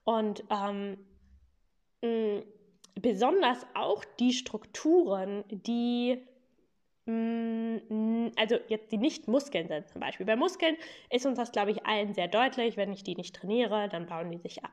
Und 0.05 0.45
ähm, 0.49 1.05
mm, 2.01 2.43
besonders 2.95 3.65
auch 3.73 4.03
die 4.19 4.33
Strukturen, 4.33 5.43
die 5.49 6.21
mm, 7.05 8.29
also 8.37 8.57
jetzt 8.67 8.91
die 8.91 8.97
nicht 8.97 9.27
Muskeln 9.27 9.67
sind 9.67 9.89
zum 9.89 10.01
Beispiel. 10.01 10.25
Bei 10.25 10.35
Muskeln 10.35 10.77
ist 11.09 11.25
uns 11.25 11.37
das, 11.37 11.51
glaube 11.51 11.71
ich, 11.71 11.85
allen 11.85 12.13
sehr 12.13 12.27
deutlich. 12.27 12.77
Wenn 12.77 12.93
ich 12.93 13.03
die 13.03 13.15
nicht 13.15 13.35
trainiere, 13.35 13.89
dann 13.89 14.05
bauen 14.05 14.31
die 14.31 14.37
sich 14.37 14.63
ab. 14.63 14.71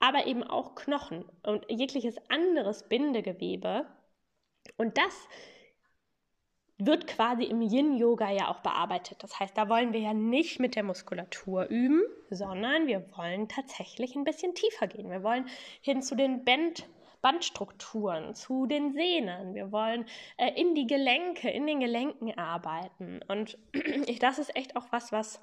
Aber 0.00 0.26
eben 0.26 0.42
auch 0.42 0.74
Knochen 0.74 1.24
und 1.42 1.64
jegliches 1.70 2.16
anderes 2.28 2.88
Bindegewebe. 2.88 3.86
Und 4.76 4.98
das 4.98 5.28
wird 6.78 7.06
quasi 7.06 7.44
im 7.44 7.62
Yin-Yoga 7.62 8.30
ja 8.32 8.48
auch 8.48 8.60
bearbeitet. 8.60 9.22
Das 9.22 9.38
heißt, 9.38 9.56
da 9.56 9.68
wollen 9.68 9.92
wir 9.92 10.00
ja 10.00 10.12
nicht 10.12 10.58
mit 10.58 10.74
der 10.74 10.82
Muskulatur 10.82 11.66
üben, 11.66 12.02
sondern 12.30 12.88
wir 12.88 13.04
wollen 13.16 13.48
tatsächlich 13.48 14.16
ein 14.16 14.24
bisschen 14.24 14.54
tiefer 14.54 14.88
gehen. 14.88 15.10
Wir 15.10 15.22
wollen 15.22 15.46
hin 15.80 16.02
zu 16.02 16.16
den 16.16 16.44
Band 16.44 16.86
Bandstrukturen, 17.24 18.34
zu 18.34 18.66
den 18.66 18.92
Sehnen. 18.92 19.54
Wir 19.54 19.72
wollen 19.72 20.04
äh, 20.36 20.50
in 20.60 20.74
die 20.74 20.86
Gelenke, 20.86 21.48
in 21.48 21.66
den 21.66 21.80
Gelenken 21.80 22.36
arbeiten. 22.36 23.20
Und 23.28 23.56
das 24.20 24.38
ist 24.38 24.54
echt 24.54 24.76
auch 24.76 24.84
was, 24.90 25.10
was 25.10 25.40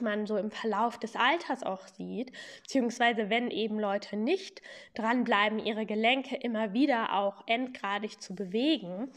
man 0.00 0.26
so 0.28 0.36
im 0.36 0.52
Verlauf 0.52 0.98
des 0.98 1.16
Alters 1.16 1.64
auch 1.64 1.88
sieht, 1.88 2.30
beziehungsweise 2.62 3.30
wenn 3.30 3.50
eben 3.50 3.80
Leute 3.80 4.16
nicht 4.16 4.62
dranbleiben, 4.94 5.58
ihre 5.58 5.86
Gelenke 5.86 6.36
immer 6.36 6.72
wieder 6.72 7.18
auch 7.18 7.42
endgradig 7.48 8.20
zu 8.20 8.36
bewegen, 8.36 9.10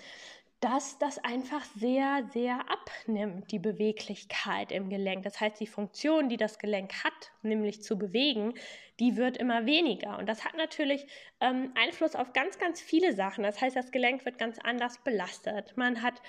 dass 0.61 0.97
das 0.97 1.19
einfach 1.19 1.63
sehr, 1.75 2.27
sehr 2.31 2.59
abnimmt, 2.69 3.51
die 3.51 3.59
Beweglichkeit 3.59 4.71
im 4.71 4.89
Gelenk. 4.89 5.23
Das 5.23 5.39
heißt, 5.39 5.59
die 5.59 5.67
Funktion, 5.67 6.29
die 6.29 6.37
das 6.37 6.59
Gelenk 6.59 7.03
hat, 7.03 7.31
nämlich 7.43 7.83
zu 7.83 7.97
bewegen, 7.97 8.53
die 8.99 9.17
wird 9.17 9.37
immer 9.37 9.65
weniger. 9.65 10.17
Und 10.17 10.27
das 10.27 10.45
hat 10.45 10.55
natürlich 10.55 11.05
ähm, 11.41 11.71
Einfluss 11.75 12.15
auf 12.15 12.33
ganz, 12.33 12.57
ganz 12.57 12.81
viele 12.81 13.13
Sachen. 13.13 13.43
Das 13.43 13.59
heißt, 13.61 13.75
das 13.75 13.91
Gelenk 13.91 14.25
wird 14.25 14.37
ganz 14.37 14.57
anders 14.59 14.97
belastet. 15.03 15.75
Man 15.75 16.01
hat 16.01 16.21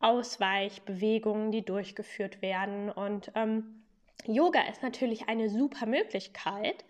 Ausweichbewegungen, 0.00 1.52
die 1.52 1.64
durchgeführt 1.64 2.42
werden. 2.42 2.90
Und 2.90 3.30
ähm, 3.34 3.84
Yoga 4.26 4.62
ist 4.68 4.82
natürlich 4.82 5.28
eine 5.28 5.50
super 5.50 5.86
Möglichkeit, 5.86 6.84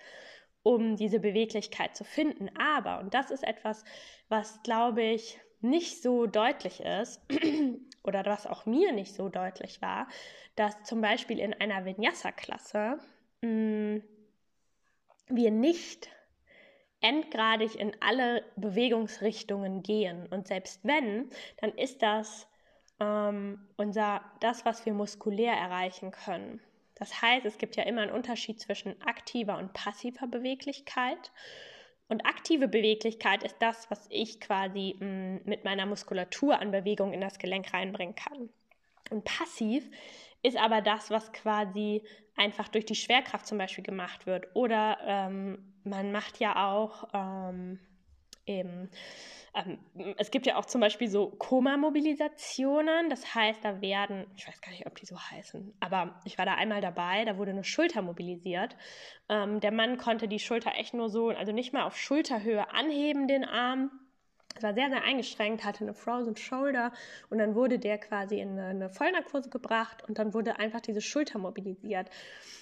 um 0.63 0.97
diese 0.97 1.21
Beweglichkeit 1.21 1.97
zu 1.97 2.05
finden. 2.05 2.51
Aber, 2.57 3.01
und 3.01 3.15
das 3.15 3.31
ist 3.31 3.45
etwas, 3.45 3.85
was, 4.29 4.63
glaube 4.63 5.03
ich, 5.03 5.39
nicht 5.65 6.03
so 6.03 6.27
deutlich 6.27 6.81
ist 6.81 7.21
oder 8.05 8.25
was 8.27 8.47
auch 8.47 8.67
mir 8.67 8.93
nicht 8.93 9.15
so 9.15 9.29
deutlich 9.29 9.83
war, 9.83 10.07
dass 10.57 10.83
zum 10.85 11.01
Beispiel 11.01 11.41
in 11.41 11.55
einer 11.55 11.85
Vinyasa-Klasse 11.85 12.99
mm, 13.41 13.97
wir 15.29 15.51
nicht 15.51 16.09
endgradig 17.01 17.75
in 17.79 17.93
alle 18.01 18.45
Bewegungsrichtungen 18.57 19.83
gehen. 19.83 20.27
Und 20.29 20.47
selbst 20.47 20.81
wenn, 20.85 21.31
dann 21.59 21.73
ist 21.73 22.03
das 22.03 22.47
ähm, 23.01 23.59
unser, 23.77 24.23
das, 24.41 24.65
was 24.65 24.87
wir 24.87 24.95
muskulär 24.95 25.53
erreichen 25.53 26.11
können. 26.11 26.61
Das 26.95 27.21
heißt, 27.21 27.45
es 27.45 27.59
gibt 27.59 27.77
ja 27.77 27.85
immer 27.85 28.03
einen 28.03 28.13
Unterschied 28.13 28.61
zwischen 28.61 29.01
aktiver 29.03 29.59
und 29.59 29.73
passiver 29.73 30.27
Beweglichkeit. 30.27 31.33
Und 32.15 32.27
aktive 32.27 32.69
Beweglichkeit 32.69 33.43
ist 33.43 33.57
das, 33.59 33.91
was 33.91 34.07
ich 34.09 34.39
quasi 34.39 34.95
mh, 35.01 35.07
mm, 35.07 35.41
mit 35.47 35.65
meiner 35.65 35.85
Muskulatur 35.85 36.61
an 36.61 36.71
Bewegung 36.71 37.13
in 37.13 37.21
das 37.21 37.41
Gelenk 37.41 37.75
reinbringen 37.75 38.15
kann. 38.15 38.51
Und 39.11 39.25
passiv 39.25 39.85
ist 40.45 40.57
aber 40.57 40.81
das, 40.81 41.11
was 41.11 41.33
quasi 41.33 42.05
einfach 42.37 42.69
durch 42.69 42.87
die 42.87 42.95
Schwerkraft 42.95 43.49
zum 43.49 43.59
Beispiel 43.59 43.83
gemacht 43.83 44.27
wird. 44.27 44.47
Oder 44.55 44.99
ähm, 45.05 45.73
man 45.83 46.13
macht 46.13 46.39
ja 46.39 46.71
auch 46.71 47.09
ähm, 47.13 47.81
eben 48.47 48.91
ähm, 49.55 49.79
es 50.17 50.31
gibt 50.31 50.47
ja 50.47 50.57
auch 50.57 50.65
zum 50.65 50.81
Beispiel 50.81 51.09
so 51.09 51.29
Koma-Mobilisationen. 51.31 53.09
Das 53.09 53.35
heißt, 53.35 53.65
da 53.65 53.81
werden, 53.81 54.27
ich 54.37 54.47
weiß 54.47 54.61
gar 54.61 54.73
nicht, 54.73 54.87
ob 54.87 54.97
die 54.97 55.07
so 55.07 55.19
heißen, 55.19 55.75
aber 55.81 56.21
ich 56.25 56.39
war 56.39 56.45
da 56.45 56.55
einmal 56.55 56.81
dabei, 56.81 57.25
da 57.25 57.39
wurde 57.39 57.53
eine 57.53 57.65
Schulter 57.65 58.03
mobilisiert. 58.03 58.77
Ähm, 59.29 59.61
der 59.61 59.73
Mann 59.73 59.97
konnte 59.97 60.29
die 60.29 60.41
Schulter 60.41 60.73
echt 60.77 60.95
nur 60.95 61.09
so, 61.09 61.29
also 61.29 61.53
nicht 61.53 61.73
mal 61.73 61.85
auf 61.85 61.97
Schulterhöhe 61.97 62.73
anheben, 62.73 63.29
den 63.29 63.45
Arm. 63.45 63.91
Es 64.57 64.63
war 64.63 64.75
sehr, 64.75 64.89
sehr 64.89 65.03
eingeschränkt, 65.03 65.65
hatte 65.65 65.83
eine 65.83 65.95
Frozen 65.95 66.37
Shoulder 66.37 66.93
und 67.29 67.39
dann 67.39 67.57
wurde 67.57 67.81
der 67.81 67.99
quasi 67.99 68.39
in 68.39 68.57
eine 68.59 68.89
Vollnarkose 68.89 69.51
gebracht 69.51 70.05
und 70.09 70.19
dann 70.19 70.33
wurde 70.33 70.61
einfach 70.61 70.81
diese 70.81 71.01
Schulter 71.01 71.41
mobilisiert. 71.41 72.09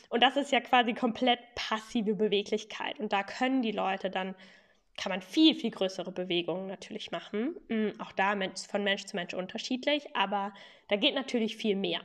Und 0.08 0.22
das 0.22 0.36
ist 0.36 0.52
ja 0.52 0.60
quasi 0.60 0.94
komplett 0.94 1.38
passive 1.54 2.14
Beweglichkeit. 2.14 2.98
Und 2.98 3.12
da 3.12 3.22
können 3.22 3.60
die 3.60 3.72
Leute 3.72 4.08
dann 4.08 4.34
kann 4.96 5.10
man 5.10 5.22
viel, 5.22 5.54
viel 5.54 5.70
größere 5.70 6.12
Bewegungen 6.12 6.66
natürlich 6.66 7.10
machen. 7.10 7.56
Mm, 7.68 8.00
auch 8.00 8.12
da 8.12 8.36
von 8.68 8.84
Mensch 8.84 9.04
zu 9.04 9.16
Mensch 9.16 9.34
unterschiedlich, 9.34 10.14
aber 10.14 10.52
da 10.88 10.96
geht 10.96 11.14
natürlich 11.14 11.56
viel 11.56 11.76
mehr. 11.76 12.00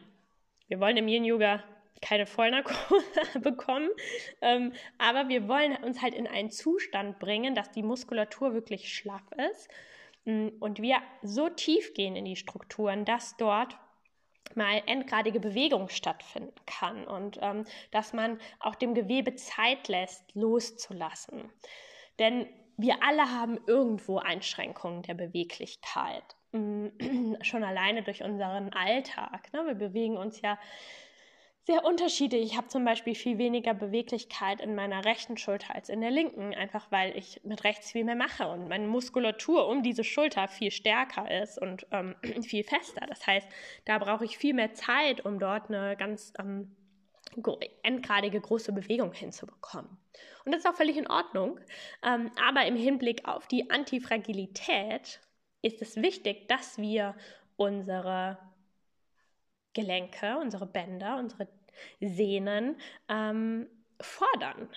Wir 0.67 0.79
wollen 0.79 0.98
im 0.98 1.08
Yin-Yoga 1.08 1.63
keine 2.01 2.25
Vollnarkose 2.25 3.03
bekommen, 3.41 3.89
ähm, 4.41 4.74
aber 4.98 5.29
wir 5.29 5.48
wollen 5.48 5.75
uns 5.77 6.01
halt 6.01 6.13
in 6.13 6.27
einen 6.27 6.51
Zustand 6.51 7.20
bringen, 7.20 7.56
dass 7.56 7.72
die 7.72 7.84
Muskulatur 7.84 8.53
wirklich 8.53 8.94
schlaff 8.94 9.24
ist 9.51 9.70
mm, 10.25 10.50
und 10.60 10.82
wir 10.82 10.98
so 11.24 11.50
tief 11.50 11.94
gehen 11.94 12.15
in 12.15 12.25
die 12.25 12.36
Strukturen, 12.36 13.03
dass 13.03 13.36
dort 13.38 13.77
mal 14.56 14.82
endgradige 14.86 15.39
Bewegung 15.39 15.89
stattfinden 15.89 16.56
kann 16.65 17.06
und 17.06 17.38
ähm, 17.41 17.65
dass 17.91 18.13
man 18.13 18.39
auch 18.60 18.75
dem 18.75 18.94
Gewebe 18.94 19.36
Zeit 19.36 19.88
lässt, 19.88 20.24
loszulassen. 20.36 21.51
Denn 22.20 22.48
wir 22.77 23.03
alle 23.03 23.31
haben 23.31 23.60
irgendwo 23.65 24.19
Einschränkungen 24.19 25.01
der 25.01 25.15
Beweglichkeit. 25.15 26.24
Mm, 26.51 26.88
schon 27.41 27.63
alleine 27.63 28.03
durch 28.03 28.24
unseren 28.24 28.72
Alltag. 28.72 29.51
Ne? 29.53 29.65
Wir 29.65 29.75
bewegen 29.75 30.17
uns 30.17 30.41
ja 30.41 30.57
sehr 31.67 31.84
unterschiedlich. 31.84 32.43
Ich 32.43 32.55
habe 32.55 32.67
zum 32.67 32.86
Beispiel 32.86 33.13
viel 33.13 33.38
weniger 33.38 33.74
Beweglichkeit 33.74 34.62
in 34.62 34.74
meiner 34.74 35.03
rechten 35.03 35.36
Schulter 35.36 35.75
als 35.75 35.89
in 35.89 36.00
der 36.00 36.12
linken, 36.12 36.53
einfach 36.53 36.89
weil 36.91 37.17
ich 37.17 37.41
mit 37.43 37.65
rechts 37.65 37.91
viel 37.91 38.05
mehr 38.05 38.15
mache 38.15 38.48
und 38.48 38.69
meine 38.69 38.88
Muskulatur 38.88 39.67
um 39.67 39.84
diese 39.84 40.05
Schulter 40.05 40.48
viel 40.48 40.72
stärker 40.72 41.29
ist 41.29 41.62
und 41.62 41.86
ähm, 41.91 42.15
viel 42.43 42.63
fester. 42.63 43.05
Das 43.07 43.27
heißt, 43.27 43.48
da 43.84 43.98
brauche 43.98 44.24
ich 44.24 44.38
viel 44.38 44.53
mehr 44.53 44.74
Zeit, 44.75 45.25
um 45.25 45.39
dort 45.39 45.69
eine 45.69 45.98
ganz 45.98 46.31
ähm, 46.39 46.74
endgradige 47.84 48.39
große 48.39 48.72
Bewegung 48.72 49.13
hinzubekommen. 49.13 49.98
Und 50.46 50.51
das 50.51 50.60
ist 50.60 50.67
auch 50.67 50.75
völlig 50.75 50.98
in 50.98 51.07
Ordnung. 51.07 51.60
Ähm, 52.03 52.31
aber 52.48 52.65
im 52.65 52.75
Hinblick 52.75 53.27
auf 53.27 53.48
die 53.48 53.69
Antifragilität 53.69 55.19
ist 55.62 55.81
es 55.81 55.98
wichtig, 55.98 56.48
dass 56.48 56.77
wir 56.77 57.15
unsere 57.57 58.38
Gelenke, 59.74 60.38
unsere 60.38 60.65
Bänder, 60.65 61.17
unsere 61.17 61.48
Sehnen 62.00 62.79
ähm, 63.10 63.67
fordern. 64.00 64.69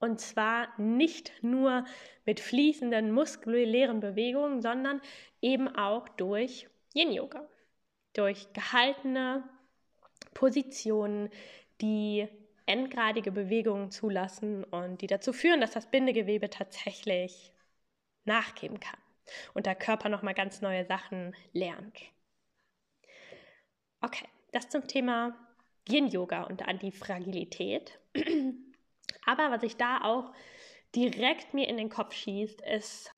Und 0.00 0.20
zwar 0.20 0.68
nicht 0.80 1.32
nur 1.42 1.84
mit 2.24 2.40
fließenden 2.40 3.10
muskulären 3.10 4.00
Bewegungen, 4.00 4.62
sondern 4.62 5.00
eben 5.40 5.68
auch 5.68 6.08
durch 6.08 6.68
Yin-Yoga. 6.94 7.48
Durch 8.14 8.52
gehaltene 8.52 9.44
Positionen, 10.38 11.30
die 11.80 12.28
endgradige 12.64 13.32
Bewegungen 13.32 13.90
zulassen 13.90 14.62
und 14.62 15.02
die 15.02 15.08
dazu 15.08 15.32
führen, 15.32 15.60
dass 15.60 15.72
das 15.72 15.90
Bindegewebe 15.90 16.48
tatsächlich 16.48 17.50
nachgeben 18.24 18.78
kann 18.78 19.00
und 19.54 19.66
der 19.66 19.74
Körper 19.74 20.08
nochmal 20.08 20.34
ganz 20.34 20.60
neue 20.60 20.84
Sachen 20.84 21.34
lernt. 21.52 21.98
Okay, 24.00 24.28
das 24.52 24.68
zum 24.68 24.86
Thema 24.86 25.36
Yin-Yoga 25.88 26.44
und 26.44 26.68
Antifragilität. 26.68 27.98
Aber 29.26 29.50
was 29.50 29.64
ich 29.64 29.76
da 29.76 30.02
auch 30.04 30.32
direkt 30.94 31.52
mir 31.52 31.66
in 31.66 31.78
den 31.78 31.88
Kopf 31.90 32.14
schießt, 32.14 32.60
ist 32.60 33.10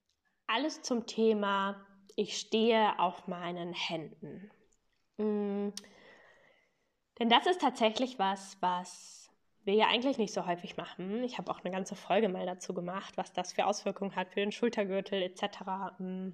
alles 0.46 0.80
zum 0.80 1.06
Thema, 1.06 1.86
ich 2.16 2.38
stehe 2.38 2.98
auf 2.98 3.26
meinen 3.28 3.74
Händen. 3.74 4.50
Denn 7.20 7.28
das 7.28 7.46
ist 7.46 7.60
tatsächlich 7.60 8.18
was, 8.18 8.56
was 8.60 9.30
wir 9.64 9.74
ja 9.74 9.86
eigentlich 9.88 10.16
nicht 10.16 10.32
so 10.32 10.46
häufig 10.46 10.78
machen. 10.78 11.22
Ich 11.22 11.36
habe 11.36 11.50
auch 11.50 11.60
eine 11.60 11.70
ganze 11.70 11.94
Folge 11.94 12.30
mal 12.30 12.46
dazu 12.46 12.72
gemacht, 12.72 13.16
was 13.16 13.32
das 13.34 13.52
für 13.52 13.66
Auswirkungen 13.66 14.16
hat 14.16 14.30
für 14.30 14.40
den 14.40 14.52
Schultergürtel 14.52 15.22
etc. 15.22 15.44
Mm. 15.98 16.30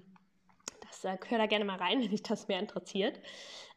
Das 0.81 1.03
äh, 1.03 1.17
hör 1.27 1.37
da 1.37 1.45
gerne 1.45 1.65
mal 1.65 1.77
rein, 1.77 1.99
wenn 2.01 2.09
dich 2.09 2.23
das 2.23 2.47
mehr 2.47 2.59
interessiert. 2.59 3.19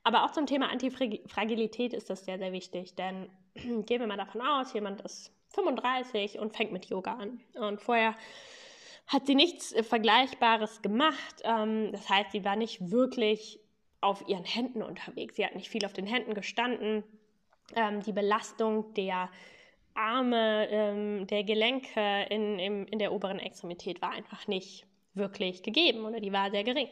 Aber 0.04 0.24
auch 0.24 0.30
zum 0.30 0.46
Thema 0.46 0.70
Antifragilität 0.70 1.92
ist 1.92 2.08
das 2.08 2.24
sehr, 2.24 2.38
sehr 2.38 2.52
wichtig, 2.52 2.94
denn 2.94 3.28
gehen 3.54 4.00
wir 4.00 4.06
mal 4.06 4.16
davon 4.16 4.40
aus, 4.40 4.72
jemand 4.72 5.00
ist 5.02 5.32
35 5.48 6.38
und 6.38 6.56
fängt 6.56 6.70
mit 6.70 6.86
Yoga 6.86 7.14
an. 7.14 7.40
Und 7.54 7.82
vorher 7.82 8.14
hat 9.08 9.26
sie 9.26 9.34
nichts 9.34 9.72
äh, 9.72 9.82
Vergleichbares 9.82 10.80
gemacht. 10.80 11.42
Ähm, 11.42 11.90
das 11.90 12.08
heißt, 12.08 12.30
sie 12.30 12.44
war 12.44 12.54
nicht 12.54 12.92
wirklich 12.92 13.58
auf 14.00 14.26
ihren 14.28 14.44
Händen 14.44 14.82
unterwegs. 14.82 15.36
Sie 15.36 15.44
hat 15.44 15.54
nicht 15.54 15.68
viel 15.68 15.84
auf 15.84 15.92
den 15.92 16.06
Händen 16.06 16.34
gestanden. 16.34 17.04
Ähm, 17.76 18.02
die 18.02 18.12
Belastung 18.12 18.94
der 18.94 19.30
Arme, 19.94 20.68
ähm, 20.70 21.26
der 21.26 21.44
Gelenke 21.44 22.26
in, 22.30 22.58
in, 22.58 22.86
in 22.86 22.98
der 22.98 23.12
oberen 23.12 23.38
Extremität 23.38 24.00
war 24.00 24.10
einfach 24.10 24.46
nicht 24.46 24.86
wirklich 25.14 25.62
gegeben 25.62 26.04
oder 26.04 26.20
die 26.20 26.32
war 26.32 26.50
sehr 26.50 26.64
gering. 26.64 26.88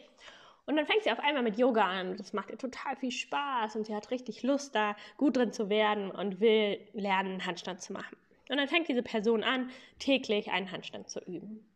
Und 0.67 0.77
dann 0.77 0.87
fängt 0.87 1.03
sie 1.05 1.11
auf 1.11 1.21
einmal 1.21 1.43
mit 1.43 1.57
Yoga 1.57 1.85
an. 1.85 2.17
Das 2.19 2.35
macht 2.35 2.50
ihr 2.50 2.59
total 2.59 2.95
viel 2.97 3.11
Spaß 3.11 3.77
und 3.77 3.87
sie 3.87 3.95
hat 3.95 4.11
richtig 4.11 4.43
Lust, 4.43 4.75
da 4.75 4.97
gut 5.17 5.37
drin 5.37 5.53
zu 5.53 5.71
werden 5.71 6.11
und 6.11 6.41
will 6.41 6.79
lernen, 6.93 7.47
Handstand 7.47 7.81
zu 7.81 7.95
machen. 7.95 8.17
Und 8.50 8.59
dann 8.59 8.69
fängt 8.69 8.88
diese 8.88 9.03
Person 9.03 9.45
an, 9.45 9.71
täglich 9.99 10.50
einen 10.50 10.71
Handstand 10.71 11.09
zu 11.09 11.21
üben. 11.21 11.67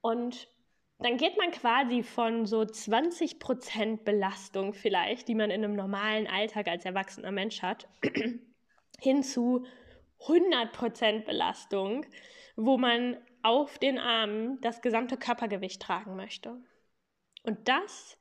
Und 0.00 0.48
dann 0.98 1.16
geht 1.16 1.36
man 1.36 1.50
quasi 1.50 2.02
von 2.02 2.46
so 2.46 2.60
20% 2.60 4.04
Belastung 4.04 4.74
vielleicht, 4.74 5.28
die 5.28 5.34
man 5.34 5.50
in 5.50 5.64
einem 5.64 5.74
normalen 5.74 6.26
Alltag 6.26 6.68
als 6.68 6.84
erwachsener 6.84 7.32
Mensch 7.32 7.62
hat, 7.62 7.88
hin 9.00 9.22
zu 9.22 9.66
100% 10.20 11.24
Belastung, 11.24 12.06
wo 12.56 12.78
man 12.78 13.16
auf 13.42 13.78
den 13.78 13.98
Armen 13.98 14.60
das 14.60 14.80
gesamte 14.80 15.16
Körpergewicht 15.16 15.82
tragen 15.82 16.16
möchte. 16.16 16.56
Und 17.42 17.68
das 17.68 18.16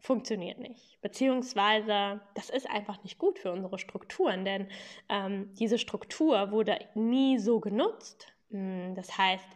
funktioniert 0.00 0.58
nicht. 0.58 1.00
Beziehungsweise, 1.02 2.20
das 2.34 2.50
ist 2.50 2.68
einfach 2.68 3.02
nicht 3.04 3.18
gut 3.18 3.38
für 3.38 3.52
unsere 3.52 3.78
Strukturen, 3.78 4.44
denn 4.44 4.68
ähm, 5.08 5.54
diese 5.54 5.78
Struktur 5.78 6.50
wurde 6.50 6.78
nie 6.94 7.38
so 7.38 7.60
genutzt. 7.60 8.26
Hm, 8.50 8.94
das 8.96 9.16
heißt, 9.16 9.48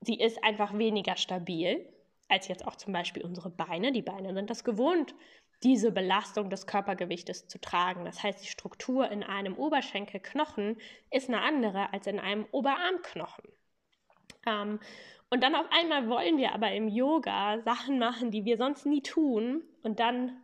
sie 0.00 0.18
ist 0.18 0.42
einfach 0.44 0.76
weniger 0.76 1.16
stabil 1.16 1.86
als 2.28 2.48
jetzt 2.48 2.66
auch 2.66 2.76
zum 2.76 2.92
Beispiel 2.92 3.24
unsere 3.24 3.50
Beine. 3.50 3.92
Die 3.92 4.02
Beine 4.02 4.34
sind 4.34 4.50
das 4.50 4.62
gewohnt, 4.62 5.14
diese 5.62 5.90
Belastung 5.90 6.50
des 6.50 6.66
Körpergewichtes 6.66 7.48
zu 7.48 7.60
tragen. 7.60 8.04
Das 8.04 8.22
heißt, 8.22 8.42
die 8.42 8.48
Struktur 8.48 9.10
in 9.10 9.22
einem 9.22 9.56
Oberschenkelknochen 9.56 10.76
ist 11.10 11.28
eine 11.28 11.40
andere 11.40 11.92
als 11.92 12.06
in 12.06 12.20
einem 12.20 12.46
Oberarmknochen. 12.52 13.44
Ähm, 14.46 14.78
und 15.30 15.42
dann 15.42 15.54
auf 15.54 15.66
einmal 15.70 16.08
wollen 16.08 16.38
wir 16.38 16.52
aber 16.52 16.72
im 16.72 16.88
Yoga 16.88 17.60
Sachen 17.62 17.98
machen, 17.98 18.30
die 18.30 18.44
wir 18.44 18.56
sonst 18.56 18.86
nie 18.86 19.02
tun. 19.02 19.62
Und 19.82 20.00
dann 20.00 20.36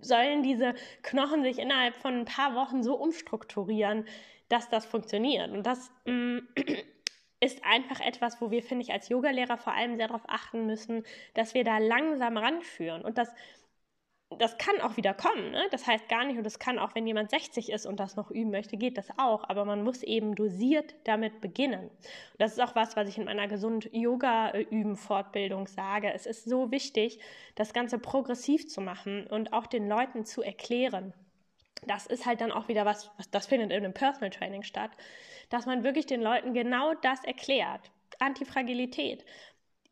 sollen 0.00 0.42
diese 0.42 0.74
Knochen 1.02 1.42
sich 1.42 1.58
innerhalb 1.58 1.94
von 1.96 2.14
ein 2.14 2.24
paar 2.24 2.54
Wochen 2.54 2.82
so 2.82 2.96
umstrukturieren, 2.96 4.06
dass 4.48 4.68
das 4.68 4.86
funktioniert. 4.86 5.50
Und 5.50 5.64
das 5.64 5.90
mm, 6.04 6.38
ist 7.40 7.64
einfach 7.64 8.00
etwas, 8.00 8.40
wo 8.40 8.50
wir, 8.50 8.62
finde 8.62 8.84
ich, 8.84 8.92
als 8.92 9.08
Yogalehrer 9.08 9.58
vor 9.58 9.74
allem 9.74 9.96
sehr 9.96 10.08
darauf 10.08 10.24
achten 10.26 10.66
müssen, 10.66 11.04
dass 11.34 11.54
wir 11.54 11.64
da 11.64 11.78
langsam 11.78 12.36
ranführen. 12.36 13.02
Und 13.02 13.18
das 13.18 13.32
das 14.38 14.58
kann 14.58 14.80
auch 14.80 14.96
wieder 14.96 15.14
kommen. 15.14 15.52
Ne? 15.52 15.68
Das 15.70 15.86
heißt 15.86 16.08
gar 16.08 16.24
nicht, 16.24 16.36
und 16.36 16.42
das 16.44 16.58
kann 16.58 16.80
auch, 16.80 16.96
wenn 16.96 17.06
jemand 17.06 17.30
60 17.30 17.70
ist 17.70 17.86
und 17.86 18.00
das 18.00 18.16
noch 18.16 18.28
üben 18.30 18.50
möchte, 18.50 18.76
geht 18.76 18.98
das 18.98 19.06
auch. 19.18 19.48
Aber 19.48 19.64
man 19.64 19.84
muss 19.84 20.02
eben 20.02 20.34
dosiert 20.34 20.96
damit 21.04 21.40
beginnen. 21.40 21.88
Und 21.88 21.92
das 22.38 22.50
ist 22.52 22.60
auch 22.60 22.74
was, 22.74 22.96
was 22.96 23.08
ich 23.08 23.18
in 23.18 23.26
meiner 23.26 23.46
Gesund-Yoga-Üben-Fortbildung 23.46 25.68
sage. 25.68 26.12
Es 26.12 26.26
ist 26.26 26.44
so 26.44 26.72
wichtig, 26.72 27.20
das 27.54 27.72
Ganze 27.72 28.00
progressiv 28.00 28.68
zu 28.68 28.80
machen 28.80 29.28
und 29.28 29.52
auch 29.52 29.66
den 29.66 29.88
Leuten 29.88 30.24
zu 30.24 30.42
erklären. 30.42 31.14
Das 31.84 32.06
ist 32.06 32.26
halt 32.26 32.40
dann 32.40 32.52
auch 32.52 32.68
wieder 32.68 32.84
was, 32.84 33.10
was 33.16 33.30
das 33.30 33.46
findet 33.46 33.70
in 33.70 33.84
einem 33.84 33.94
Personal 33.94 34.30
Training 34.30 34.62
statt, 34.62 34.90
dass 35.50 35.66
man 35.66 35.84
wirklich 35.84 36.06
den 36.06 36.22
Leuten 36.22 36.54
genau 36.54 36.94
das 36.94 37.24
erklärt. 37.24 37.90
Antifragilität 38.18 39.24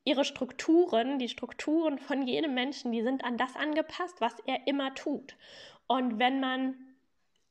ihre 0.05 0.25
Strukturen, 0.25 1.19
die 1.19 1.29
Strukturen 1.29 1.99
von 1.99 2.27
jedem 2.27 2.55
Menschen, 2.55 2.93
die 2.93 3.03
sind 3.03 3.25
an 3.25 3.39
das 3.39 3.57
angepasst, 3.57 4.21
was 4.21 4.35
er 4.47 4.67
immer 4.67 4.95
tut. 4.95 5.35
Und 5.87 6.19
wenn 6.19 6.41
man 6.41 6.77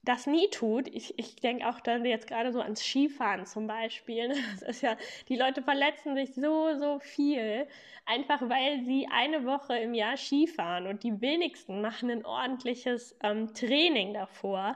das 0.03 0.27
nie 0.27 0.49
tut, 0.49 0.87
ich, 0.89 1.17
ich 1.17 1.37
denke 1.37 1.67
auch 1.67 1.79
dann 1.79 2.03
jetzt 2.03 2.27
gerade 2.27 2.51
so 2.51 2.59
ans 2.59 2.83
Skifahren 2.83 3.45
zum 3.45 3.67
Beispiel, 3.67 4.29
das 4.51 4.61
ist 4.61 4.81
ja, 4.81 4.97
die 5.29 5.37
Leute 5.37 5.61
verletzen 5.61 6.15
sich 6.15 6.35
so, 6.35 6.77
so 6.77 6.99
viel, 6.99 7.67
einfach 8.05 8.41
weil 8.49 8.83
sie 8.83 9.07
eine 9.11 9.45
Woche 9.45 9.77
im 9.77 9.93
Jahr 9.93 10.17
Skifahren 10.17 10.87
und 10.87 11.03
die 11.03 11.21
wenigsten 11.21 11.81
machen 11.81 12.11
ein 12.11 12.25
ordentliches 12.25 13.15
ähm, 13.23 13.53
Training 13.53 14.13
davor. 14.13 14.75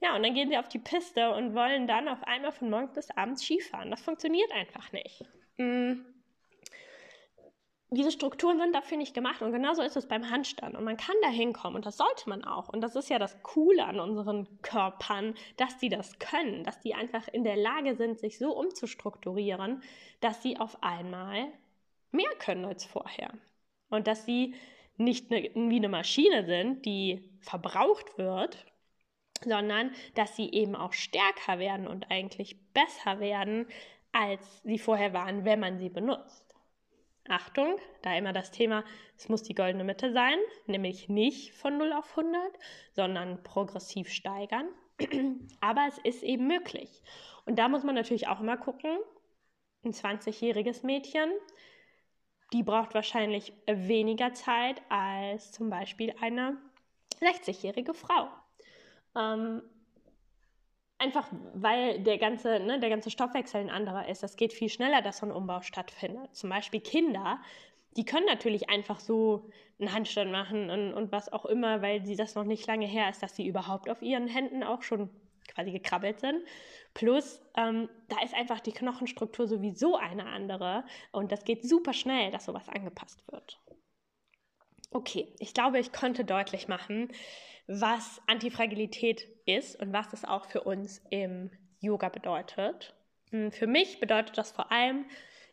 Ja, 0.00 0.14
und 0.14 0.22
dann 0.22 0.34
gehen 0.34 0.50
sie 0.50 0.58
auf 0.58 0.68
die 0.68 0.78
Piste 0.78 1.32
und 1.32 1.54
wollen 1.54 1.86
dann 1.86 2.06
auf 2.06 2.22
einmal 2.24 2.52
von 2.52 2.68
morgens 2.68 2.92
bis 2.92 3.10
abends 3.12 3.42
Skifahren. 3.42 3.90
Das 3.90 4.02
funktioniert 4.02 4.52
einfach 4.52 4.92
nicht. 4.92 5.24
Mhm 5.56 6.15
diese 7.90 8.10
Strukturen 8.10 8.58
sind 8.58 8.74
dafür 8.74 8.96
nicht 8.96 9.14
gemacht 9.14 9.42
und 9.42 9.52
genauso 9.52 9.82
ist 9.82 9.96
es 9.96 10.08
beim 10.08 10.28
Handstand. 10.28 10.76
Und 10.76 10.84
man 10.84 10.96
kann 10.96 11.14
da 11.22 11.28
hinkommen 11.28 11.76
und 11.76 11.86
das 11.86 11.96
sollte 11.96 12.28
man 12.28 12.42
auch. 12.44 12.68
Und 12.68 12.80
das 12.80 12.96
ist 12.96 13.08
ja 13.08 13.18
das 13.18 13.40
Coole 13.42 13.84
an 13.84 14.00
unseren 14.00 14.60
Körpern, 14.62 15.34
dass 15.56 15.78
die 15.78 15.88
das 15.88 16.18
können, 16.18 16.64
dass 16.64 16.80
die 16.80 16.94
einfach 16.94 17.28
in 17.28 17.44
der 17.44 17.56
Lage 17.56 17.94
sind, 17.94 18.18
sich 18.18 18.38
so 18.38 18.56
umzustrukturieren, 18.56 19.82
dass 20.20 20.42
sie 20.42 20.58
auf 20.58 20.82
einmal 20.82 21.46
mehr 22.10 22.30
können 22.40 22.64
als 22.64 22.84
vorher. 22.84 23.32
Und 23.88 24.08
dass 24.08 24.24
sie 24.24 24.54
nicht 24.96 25.30
eine, 25.30 25.50
wie 25.54 25.76
eine 25.76 25.88
Maschine 25.88 26.44
sind, 26.44 26.84
die 26.86 27.30
verbraucht 27.40 28.18
wird, 28.18 28.66
sondern 29.44 29.92
dass 30.14 30.34
sie 30.34 30.50
eben 30.50 30.74
auch 30.74 30.92
stärker 30.92 31.58
werden 31.60 31.86
und 31.86 32.10
eigentlich 32.10 32.56
besser 32.72 33.20
werden, 33.20 33.68
als 34.12 34.62
sie 34.62 34.78
vorher 34.78 35.12
waren, 35.12 35.44
wenn 35.44 35.60
man 35.60 35.78
sie 35.78 35.90
benutzt. 35.90 36.45
Achtung, 37.30 37.78
da 38.02 38.16
immer 38.16 38.32
das 38.32 38.50
Thema, 38.50 38.84
es 39.16 39.28
muss 39.28 39.42
die 39.42 39.54
goldene 39.54 39.84
Mitte 39.84 40.12
sein, 40.12 40.38
nämlich 40.66 41.08
nicht 41.08 41.52
von 41.54 41.78
0 41.78 41.92
auf 41.92 42.16
100, 42.16 42.40
sondern 42.92 43.42
progressiv 43.42 44.08
steigern. 44.08 44.68
Aber 45.60 45.86
es 45.88 45.98
ist 45.98 46.22
eben 46.22 46.46
möglich. 46.46 47.02
Und 47.44 47.58
da 47.58 47.68
muss 47.68 47.84
man 47.84 47.94
natürlich 47.94 48.28
auch 48.28 48.40
immer 48.40 48.56
gucken, 48.56 48.98
ein 49.84 49.92
20-jähriges 49.92 50.84
Mädchen, 50.84 51.30
die 52.52 52.62
braucht 52.62 52.94
wahrscheinlich 52.94 53.52
weniger 53.66 54.32
Zeit 54.32 54.80
als 54.88 55.52
zum 55.52 55.70
Beispiel 55.70 56.14
eine 56.20 56.56
60-jährige 57.20 57.94
Frau. 57.94 58.28
Ähm, 59.16 59.62
Einfach 60.98 61.28
weil 61.54 62.00
der 62.02 62.18
ganze, 62.18 62.58
ne, 62.60 62.80
der 62.80 62.88
ganze 62.88 63.10
Stoffwechsel 63.10 63.60
ein 63.60 63.70
anderer 63.70 64.08
ist. 64.08 64.22
Das 64.22 64.36
geht 64.36 64.52
viel 64.52 64.70
schneller, 64.70 65.02
dass 65.02 65.18
so 65.18 65.26
ein 65.26 65.32
Umbau 65.32 65.60
stattfindet. 65.60 66.34
Zum 66.34 66.48
Beispiel 66.50 66.80
Kinder, 66.80 67.38
die 67.96 68.04
können 68.04 68.26
natürlich 68.26 68.70
einfach 68.70 69.00
so 69.00 69.50
einen 69.78 69.92
Handstand 69.92 70.30
machen 70.30 70.70
und, 70.70 70.94
und 70.94 71.12
was 71.12 71.32
auch 71.32 71.44
immer, 71.44 71.82
weil 71.82 72.04
sie 72.04 72.16
das 72.16 72.34
noch 72.34 72.44
nicht 72.44 72.66
lange 72.66 72.86
her 72.86 73.10
ist, 73.10 73.22
dass 73.22 73.36
sie 73.36 73.46
überhaupt 73.46 73.90
auf 73.90 74.00
ihren 74.02 74.26
Händen 74.26 74.62
auch 74.62 74.82
schon 74.82 75.10
quasi 75.48 75.70
gekrabbelt 75.70 76.20
sind. 76.20 76.42
Plus, 76.94 77.42
ähm, 77.56 77.88
da 78.08 78.22
ist 78.22 78.34
einfach 78.34 78.60
die 78.60 78.72
Knochenstruktur 78.72 79.46
sowieso 79.46 79.96
eine 79.96 80.26
andere 80.26 80.84
und 81.12 81.30
das 81.32 81.44
geht 81.44 81.68
super 81.68 81.92
schnell, 81.92 82.30
dass 82.30 82.46
sowas 82.46 82.68
angepasst 82.68 83.22
wird. 83.30 83.60
Okay, 84.90 85.34
ich 85.38 85.54
glaube, 85.54 85.78
ich 85.78 85.92
konnte 85.92 86.24
deutlich 86.24 86.68
machen, 86.68 87.08
was 87.66 88.22
Antifragilität 88.26 89.28
ist 89.44 89.76
und 89.80 89.92
was 89.92 90.12
es 90.12 90.24
auch 90.24 90.46
für 90.46 90.62
uns 90.62 91.02
im 91.10 91.50
Yoga 91.80 92.08
bedeutet. 92.08 92.94
Hm, 93.30 93.52
für 93.52 93.66
mich 93.66 94.00
bedeutet 94.00 94.38
das 94.38 94.52
vor 94.52 94.70
allem, 94.72 95.04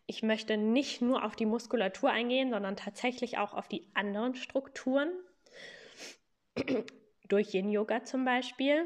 ich 0.05 0.21
möchte 0.21 0.57
nicht 0.57 1.01
nur 1.01 1.23
auf 1.23 1.35
die 1.35 1.45
Muskulatur 1.45 2.09
eingehen, 2.09 2.51
sondern 2.51 2.75
tatsächlich 2.75 3.37
auch 3.37 3.53
auf 3.53 3.67
die 3.67 3.89
anderen 3.93 4.35
Strukturen. 4.35 5.11
durch 7.27 7.53
Yin 7.53 7.69
Yoga 7.69 8.03
zum 8.03 8.25
Beispiel. 8.25 8.85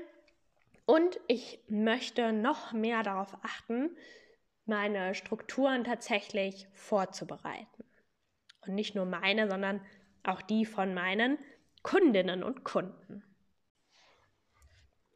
Und 0.86 1.20
ich 1.28 1.60
möchte 1.68 2.32
noch 2.32 2.72
mehr 2.72 3.04
darauf 3.04 3.36
achten, 3.44 3.90
meine 4.66 5.16
Strukturen 5.16 5.84
tatsächlich 5.84 6.68
vorzubereiten. 6.74 7.84
Und 8.66 8.76
nicht 8.76 8.96
nur 8.96 9.06
meine, 9.06 9.50
sondern 9.50 9.82
auch 10.28 10.42
die 10.42 10.66
von 10.66 10.94
meinen 10.94 11.38
Kundinnen 11.84 12.44
und 12.44 12.63
Kunden. 12.63 13.24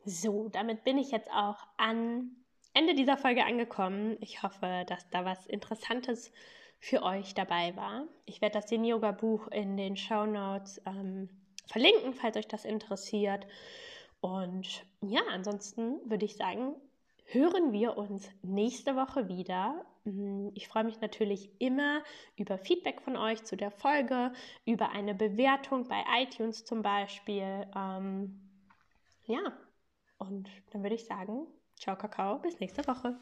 So, 0.06 0.50
damit 0.50 0.84
bin 0.84 0.98
ich 0.98 1.12
jetzt 1.12 1.30
auch 1.32 1.68
an 1.78 2.32
Ende 2.74 2.96
dieser 2.96 3.18
Folge 3.18 3.46
angekommen. 3.46 4.18
Ich 4.22 4.42
hoffe, 4.42 4.86
dass 4.88 5.10
da 5.10 5.26
was 5.26 5.46
Interessantes 5.46 6.32
für 6.80 7.04
euch 7.04 7.34
dabei 7.36 7.76
war. 7.76 8.08
Ich 8.26 8.42
werde 8.42 8.60
das 8.60 8.72
Yin-Yoga-Buch 8.72 9.50
in 9.50 9.78
den 9.78 9.96
Show 9.96 10.26
Notes 10.26 10.82
ähm, 10.86 11.30
verlinken, 11.68 12.14
falls 12.14 12.38
euch 12.38 12.48
das 12.48 12.66
interessiert. 12.66 13.46
Und 14.20 14.86
ja, 15.02 15.22
ansonsten 15.32 16.00
würde 16.10 16.26
ich 16.26 16.38
sagen, 16.38 16.76
hören 17.26 17.72
wir 17.72 17.98
uns 17.98 18.30
nächste 18.42 18.96
Woche 18.96 19.28
wieder. 19.28 19.86
Mm, 20.04 20.50
ich 20.56 20.68
freue 20.68 20.84
mich 20.84 21.00
natürlich 21.02 21.50
immer 21.60 22.04
über 22.36 22.58
Feedback 22.58 23.02
von 23.02 23.18
euch 23.18 23.44
zu 23.44 23.56
der 23.56 23.72
Folge, 23.72 24.34
über 24.66 24.90
eine 24.90 25.14
Bewertung 25.16 25.88
bei 25.88 26.04
iTunes 26.22 26.66
zum 26.66 26.82
Beispiel. 26.82 27.68
Ähm, 27.76 28.42
ja, 29.26 29.54
und 30.18 30.50
dann 30.72 30.84
würde 30.84 30.96
ich 30.96 31.06
sagen, 31.06 31.48
ciao 31.76 31.96
Kakao, 31.96 32.40
bis 32.40 32.60
nächste 32.60 32.86
Woche. 32.88 33.20